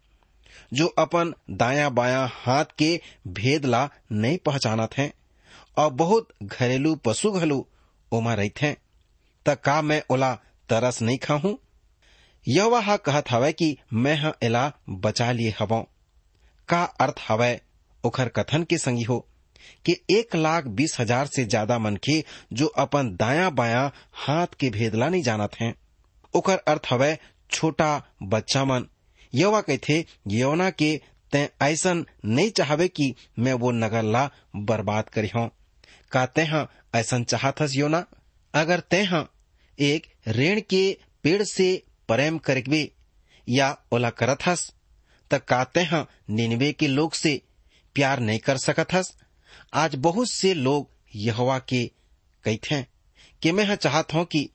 जो 0.73 0.85
अपन 0.97 1.33
दाया 1.51 1.89
बाया 1.89 2.25
हाथ 2.33 2.65
के 2.77 2.99
भेद 3.27 3.65
ला 3.65 3.89
नहीं 4.11 4.37
पहचानत 4.37 4.97
हैं 4.97 5.11
और 5.77 5.93
बहुत 5.93 6.27
घरेलू 6.43 6.95
पशु 6.95 7.31
घलू 7.31 7.65
ओमा 8.11 8.35
थे 8.35 8.71
त 9.45 9.55
का 9.63 9.81
मैं 9.81 10.01
ओला 10.09 10.33
तरस 10.69 11.01
नहीं 11.01 11.17
खाहू 11.17 11.57
यह 12.45 12.65
वह 12.65 12.95
कहत 12.95 13.31
हवे 13.31 13.51
कि 13.53 13.77
मैं 13.93 14.15
हा 14.15 14.33
एला 14.43 14.71
बचा 14.89 15.31
लिए 15.31 15.53
हवो। 15.59 15.81
का 16.69 16.83
अर्थ 16.83 17.21
हवे, 17.27 17.59
ओखर 18.03 18.29
कथन 18.29 18.63
के 18.63 18.77
संगी 18.77 19.03
हो, 19.03 19.19
कि 19.85 19.95
एक 20.09 20.35
लाख 20.35 20.67
बीस 20.67 20.99
हज़ार 20.99 21.27
से 21.27 21.45
ज़्यादा 21.45 21.77
मनखे 21.79 22.23
जो 22.53 22.65
अपन 22.77 23.15
दाया 23.15 23.49
बाया 23.49 23.91
हाथ 24.15 24.55
के 24.59 24.69
भेदला 24.69 25.09
नहीं 25.09 25.23
जानत 25.23 25.55
हैं। 25.61 25.73
ओकर 26.33 26.57
अर्थ 26.67 26.87
हवे, 26.89 27.17
छोटा 27.49 28.03
बच्चा 28.23 28.63
मन। 28.65 28.87
यवा 29.33 29.61
कहथे 29.61 30.03
यौना 30.27 30.69
के 30.71 30.95
तै 31.33 31.49
ऐसन 31.61 32.05
नहीं 32.25 32.49
चाहवे 32.49 32.87
कि 32.87 33.13
मैं 33.39 33.53
वो 33.53 33.71
नगर 33.71 34.03
ला 34.03 34.29
बर्बाद 34.55 35.09
करी 35.09 35.29
हूँ। 35.35 35.49
का 36.11 36.25
तय 36.25 36.67
ऐसन 36.95 37.23
चाहत 37.23 37.61
हस 37.61 37.75
योना? 37.75 38.05
अगर 38.53 38.79
तय 38.91 39.25
एक 39.77 40.07
रेण 40.27 40.61
के 40.69 40.85
पेड़ 41.23 41.43
से 41.43 41.67
प्रेम 42.09 42.37
करबे 42.37 42.89
या 43.47 43.75
ओला 43.91 44.09
करत 44.11 44.45
हस, 44.45 44.71
त 45.31 45.33
का 45.47 45.63
तय 45.65 46.05
निन्वे 46.29 46.71
के 46.73 46.87
लोग 46.87 47.13
से 47.13 47.41
प्यार 47.95 48.19
नहीं 48.19 48.39
कर 48.39 48.57
सकत 48.57 48.93
हस। 48.93 49.15
आज 49.73 49.95
बहुत 49.99 50.29
से 50.29 50.53
लोग 50.53 50.89
यहवा 51.15 51.57
के 51.59 51.85
कहते 52.45 52.75
हैं 52.75 52.87
कि 53.41 53.51
मैं 53.51 53.65
हाँ 53.65 53.75
चाहत 53.75 54.13
हूँ 54.13 54.23
कि 54.25 54.49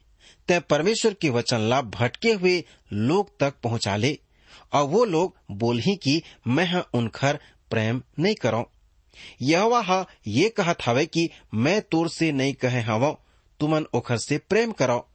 तय 0.49 0.61
परमेश्वर 0.61 1.15
के 1.15 1.31
वचन 1.31 1.61
ला 1.61 1.81
भटके 1.83 2.33
हुए 2.33 2.63
लोग 2.93 3.39
तक 3.41 3.55
पहुँचा 3.63 3.97
ले, 3.97 4.19
और 4.75 4.85
वो 4.85 5.05
लोग 5.05 5.37
बोल 5.53 5.79
ही 5.79 5.95
कि 5.97 6.23
मैं 6.47 6.67
हाँ 6.67 6.89
उनखर 6.95 7.39
प्रेम 7.71 8.03
नहीं 8.19 8.35
करो। 8.35 8.71
यह 9.43 9.77
हा 9.85 10.05
ये 10.27 10.49
कहत 10.49 10.87
हवे 10.87 11.05
कि 11.07 11.29
मैं 11.55 11.81
तोर 11.83 12.09
से 12.09 12.31
नहीं 12.33 12.55
कहे 12.55 12.81
हवो, 12.81 13.13
तुमन 13.61 13.87
ओखर 13.95 14.19
से 14.19 14.39
प्रेम 14.41 14.73
करो। 14.73 15.07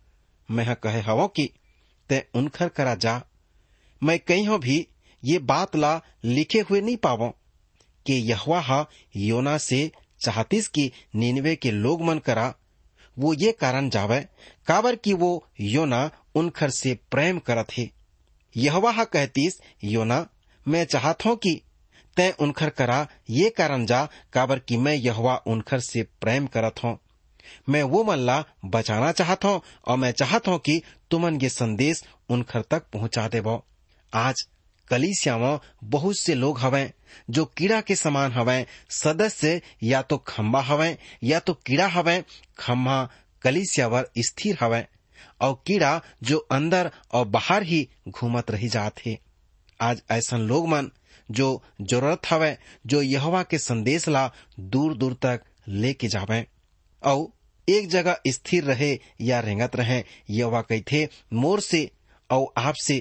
मैं 0.50 0.66
हाँ 0.66 0.76
कहे 0.76 1.02
हवो 1.02 1.28
कि 1.28 1.50
तय 2.10 2.26
उनखर 2.34 2.70
करा 2.70 2.96
जा। 2.96 3.22
मैं 4.04 4.20
कहीं 4.20 4.60
भी 4.60 4.88
ये 5.24 5.40
बात 5.40 5.76
ला 5.76 6.02
लिखे 6.24 6.60
हुए 6.60 6.82
नहीं 6.82 6.98
पावो 6.98 7.30
कि 8.06 8.14
यहवा 8.14 8.60
हा 8.60 8.86
योना 9.16 9.58
से 9.58 9.92
चाहतीस 10.26 10.68
की 10.68 10.92
निन्वे 11.16 11.56
के 11.56 11.72
लोग 11.72 12.02
मन 12.02 12.20
करा। 12.20 12.54
वो 13.20 13.34
ये 13.34 13.52
कारण 13.52 13.90
जावे, 13.90 14.20
काबर 14.68 14.96
की 14.96 15.14
वो 15.14 15.48
योना 15.62 16.12
उनखर 16.36 16.70
से 16.70 16.94
प्रेम 17.12 17.40
करत 17.40 17.68
है। 17.78 17.90
यहवा 18.58 19.04
कहतीस, 19.04 19.62
योना, 19.84 20.28
मैं 20.68 20.86
चाहत 20.86 21.26
हूँ 21.26 21.36
कि 21.36 21.62
तय 22.18 22.34
उनखर 22.40 22.70
करा, 22.70 23.08
ये 23.30 23.50
कारण 23.50 23.86
जा, 23.86 24.10
काबर 24.34 24.60
की 24.60 24.78
मैं 24.78 24.94
यहवा 24.94 25.36
उनखर 25.48 25.80
से 25.80 26.04
प्रेम 26.04 26.48
करत 26.48 26.76
हूँ। 26.84 27.00
मैं 27.70 27.84
वो 27.84 28.04
मल्ला 28.04 28.44
बचाना 28.66 29.12
चाहत 29.12 29.46
हूँ 29.46 29.62
और 29.88 29.98
मैं 29.98 30.12
चाहत 30.12 30.48
हूँ 30.48 30.58
कि 30.60 30.82
तुमन 31.12 31.40
ये 31.42 31.50
संदेश 31.50 32.04
उनखर 32.30 32.62
तक 32.62 32.84
पहुँचा 32.94 33.28
देवो। 33.28 33.64
आज 34.14 34.42
कलीसियाओं 34.88 35.58
बहुत 35.84 36.20
से 36.20 36.34
लोग 36.36 36.60
हवें, 36.60 36.92
जो 37.30 37.46
कीड़ा 37.58 37.80
के 37.82 37.96
समान 37.96 38.32
हवें, 38.32 38.66
सदस्य 38.90 39.62
या 39.84 40.02
तो 40.02 40.18
खम्बा 40.18 40.62
हवें, 40.62 40.98
या 41.24 41.40
तो 41.40 41.54
कीड़ा 41.66 41.88
हवें 41.88 42.24
खम्बा 42.60 43.10
कलीसियावर 43.42 44.10
स्थिर 44.20 44.58
हवें, 44.62 44.86
और 45.42 45.62
कीड़ा 45.68 46.02
जो 46.24 46.38
अंदर 46.52 46.92
और 47.12 47.26
बाहर 47.28 47.64
ही 47.64 47.88
घूमत 48.10 48.52
रही 48.52 48.70
जात। 48.70 49.06
है 49.06 49.18
आज 49.80 50.02
ऐसा 50.12 50.38
लोग 50.38 50.68
मन, 50.68 50.92
जो 51.32 51.62
ज़रूरत 51.82 52.22
हवे, 52.30 52.58
जो 52.86 53.02
यहवा 53.02 53.44
के 53.44 53.58
संदेश 53.58 54.08
ला 54.10 54.32
दूर 54.60 54.94
दूर 54.98 55.14
तक 55.14 55.42
लेके 55.68 56.08
जावे। 56.08 56.46
और 57.06 57.28
एक 57.68 57.88
जगह 57.90 58.18
स्थिर 58.28 58.64
रहे 58.64 59.00
या 59.22 59.40
रेंगत 59.40 59.76
रहे। 59.76 60.04
यहवा 60.30 60.62
कहते 60.62 61.08
मोर 61.34 61.60
से 61.62 61.90
और 62.30 62.54
आप 62.58 62.76
से, 62.76 63.00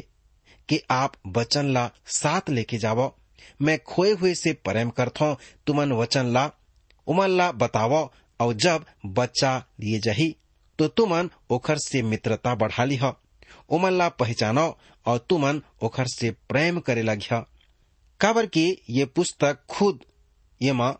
कि 0.69 0.81
आप 0.91 1.13
वचन 1.27 1.73
ला 1.73 1.91
साथ 2.07 2.51
लेके 2.51 2.79
जावो। 2.79 3.15
मैं 3.63 3.79
खोए 3.79 4.13
हुए 4.13 4.35
से 4.35 4.53
प्रेम 4.65 4.91
करथो, 4.91 5.35
तुमन 5.67 5.93
वचन 5.93 6.27
ला, 6.27 6.51
उमन 7.07 7.31
ला 7.31 7.51
बतावो। 7.53 8.11
और 8.41 8.55
जब 8.55 8.85
बच्चा 9.07 9.57
लिए 9.81 9.99
जही 9.99 10.35
तो 10.79 10.87
तुमन 10.89 11.29
ओखर 11.51 11.79
से 11.79 12.03
मित्रता 12.03 12.55
बढ़ा 12.55 12.85
ली 12.85 12.99
उमन 13.71 13.93
ला 13.93 14.09
पहचानो, 14.11 14.67
और 15.07 15.19
तुमन 15.29 15.61
ओखर 15.83 16.07
से 16.07 16.31
प्रेम 16.49 16.79
करे 16.81 17.03
लगिया 17.03 17.39
काबर 18.21 18.47
की 18.47 18.67
ये 18.91 19.05
पुस्तक 19.07 19.59
खुद 19.69 20.05
ये 20.61 20.73
माँ 20.73 20.93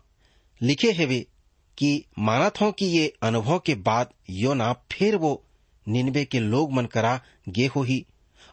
लिखे 0.61 0.91
हेवे 0.91 1.25
कि 1.77 2.05
मानत 2.19 2.61
हो 2.61 2.71
कि 2.71 2.85
ये 2.87 3.13
अनुभव 3.23 3.59
के 3.59 3.75
बाद 3.83 4.13
योना 4.29 4.71
फिर 4.91 5.15
वो 5.17 5.41
निन्वे 5.87 6.23
के 6.25 6.39
लोग 6.39 6.71
मन 6.73 6.85
करा 6.85 7.19
गे 7.49 7.65
हो 7.65 7.81
ही 7.83 8.05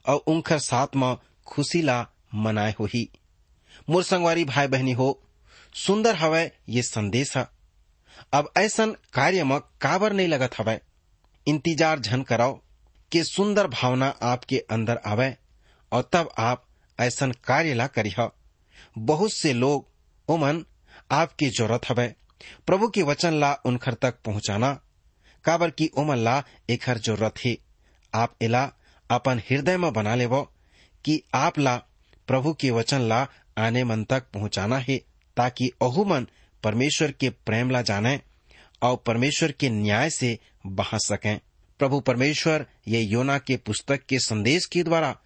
और 0.08 0.16
उनकर 0.26 0.58
साथ 0.58 0.96
में 0.96 1.16
खुशी 1.46 1.82
ला 1.82 2.06
मनाए 2.34 2.74
हो 2.80 2.84
ही 2.84 3.08
मोर 3.90 4.02
संगवारी 4.02 4.44
भाई 4.44 4.66
बहनी 4.68 4.92
हो, 4.92 5.22
सुंदर 5.74 6.14
हवय 6.14 6.50
ये 6.68 6.82
संदेश। 6.82 7.36
है 7.36 7.48
अब 8.34 8.50
ऐसन 8.56 8.94
कार्य 9.12 9.44
में 9.44 9.58
काबर 9.80 10.12
नहीं 10.12 10.28
लगत 10.28 10.58
हवय 10.58 10.80
इंतज़ार 11.46 12.00
झन 12.00 12.22
कराओ 12.22 12.58
कि 13.12 13.22
सुंदर 13.24 13.66
भावना 13.68 14.08
आपके 14.22 14.58
अंदर 14.70 15.00
आवे, 15.06 15.34
और 15.92 16.08
तब 16.12 16.28
आप 16.38 16.64
ऐसा 16.98 17.26
कार्य 17.44 17.74
ला 17.74 17.86
करिह। 17.88 18.28
बहुत 18.98 19.32
से 19.32 19.52
लोग 19.52 19.88
उमन 20.28 20.64
आपकी 21.12 21.48
ज़रूरत 21.50 21.88
हवे। 21.88 22.14
प्रभु 22.66 22.88
के 22.88 23.02
वचन 23.02 23.34
ला 23.34 23.52
उनखर 23.64 23.94
तक 23.94 24.14
पहुंचाना। 24.24 24.72
काबर 25.44 25.70
की 25.70 25.86
उमन 25.86 26.16
ला 26.16 26.42
एक 26.70 26.88
हर 26.88 26.98
ज़रूरत 26.98 27.34
है। 27.44 27.56
आप 28.14 28.36
इला 28.42 28.72
अपन 29.10 29.38
हृदय 29.38 29.76
में 29.76 29.92
बना 29.92 30.14
लेवो 30.14 30.42
कि 31.04 31.22
आप 31.34 31.58
ला 31.58 31.76
प्रभु 32.26 32.52
के 32.52 32.70
वचन 32.70 33.00
ला 33.00 33.28
आने 33.58 33.84
मन 33.84 34.04
तक 34.04 34.22
पहुंचाना 34.34 34.78
है, 34.78 34.96
ताकि 35.36 35.70
अहु 35.82 36.04
मन 36.04 36.26
परमेश्वर 36.62 37.12
के 37.12 37.30
प्रेम 37.30 37.70
ला 37.70 37.82
जाने 37.82 38.20
और 38.82 38.96
परमेश्वर 38.96 39.52
के 39.52 39.70
न्याय 39.70 40.10
से 40.10 40.38
बहा 40.66 40.98
सकें। 40.98 41.40
प्रभु 41.78 42.00
परमेश्वर, 42.00 42.66
ये 42.88 43.00
योना 43.00 43.38
के 43.38 43.56
पुस्तक 43.56 44.00
के 44.08 44.18
संदेश 44.18 44.66
के 44.66 44.82
द्वारा 44.82 45.18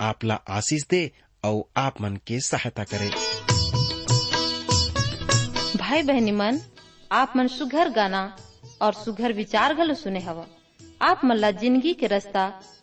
आप 0.00 0.24
ला 0.24 0.34
आशीष 0.34 0.82
दे 0.90 1.12
और 1.44 1.62
आप 1.76 2.00
मन 2.00 2.16
के 2.16 2.40
सहायता 2.40 2.84
करे। 2.84 3.10
भाई 5.88 6.02
बहनी 6.02 6.32
मन, 6.32 6.58
आप 7.10 7.32
मन 7.36 7.46
सुघर 7.48 7.88
गाना 7.90 8.20
और 8.82 8.92
सुघर 8.94 9.32
विचार 9.32 9.74
घलो 9.74 9.94
सुने 9.94 10.20
हवा। 10.20 10.44
आप 11.02 11.20
मन 11.24 11.36
ला 11.36 11.50
ज़िंदगी 11.52 11.92
के 11.94 12.06
रास्ता 12.06 12.42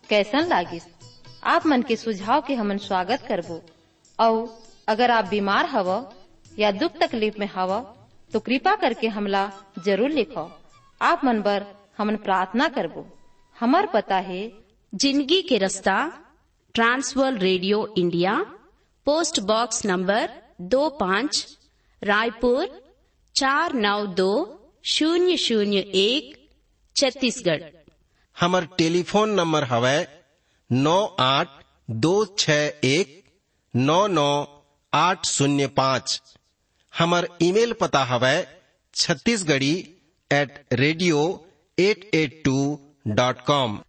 कैसन 0.09 0.47
लागिस? 0.47 0.83
आप 1.45 1.65
मन 1.67 1.81
के 1.81 1.95
सुझाव 1.95 2.41
के 2.47 2.55
हमन 2.55 2.77
स्वागत 2.77 3.25
करबो। 3.27 3.59
और 4.19 4.37
अगर 4.87 5.11
आप 5.11 5.25
बीमार 5.25 5.65
हव 5.65 5.89
या 6.59 6.71
दुख 6.73 6.97
तकलीफ़ 7.01 7.35
में 7.39 7.47
हव 7.55 7.73
तो 8.31 8.39
कृपा 8.39 8.73
करके 8.75 9.07
हमला 9.07 9.43
ज़रूर 9.85 10.09
लिखो। 10.11 10.49
आप 11.01 11.25
मन 11.25 11.41
बर 11.41 11.65
हमन 11.97 12.15
प्रार्थना 12.25 12.67
करबो। 12.69 13.05
हमार 13.57 13.85
पता 13.93 14.17
है, 14.19 14.41
ज़िंदगी 14.93 15.41
के 15.41 15.57
रास्ता, 15.57 15.97
trans world 16.75 17.43
radio 17.43 17.85
India, 17.97 18.33
post 19.07 19.39
box 19.43 19.85
number 19.85 20.29
दो 20.73 20.89
पाँच, 20.99 21.45
रायपुर 22.01 22.83
चार 23.35 23.73
नौ 23.75 24.05
दो 24.17 24.31
शून्य 24.85 25.35
शून्य 25.37 25.79
एक 26.01 26.35
छत्तीसगढ़। 26.95 27.63
हमर 28.37 28.65
टेलीफोन 28.77 29.33
नंबर 29.39 29.63
हवै 29.71 29.97
नौ 30.69 30.99
आठ 31.19 31.57
दो 32.05 32.13
छ 32.37 32.57
एक 32.91 33.11
नौ 33.73 33.99
नौ 34.13 34.29
आठ 34.93 35.25
शून्य 35.27 35.67
पाँच। 35.81 36.21
हमर 36.93 37.27
ईमेल 37.49 37.73
पता 37.81 38.03
हवै 38.13 38.35
Chhattisgarhi 38.93 39.73
at 40.31 40.57
radio 40.83 41.27
at 41.77 42.09
at 42.15 42.41
two 42.45 42.57
dot 43.17 43.45
com 43.47 43.79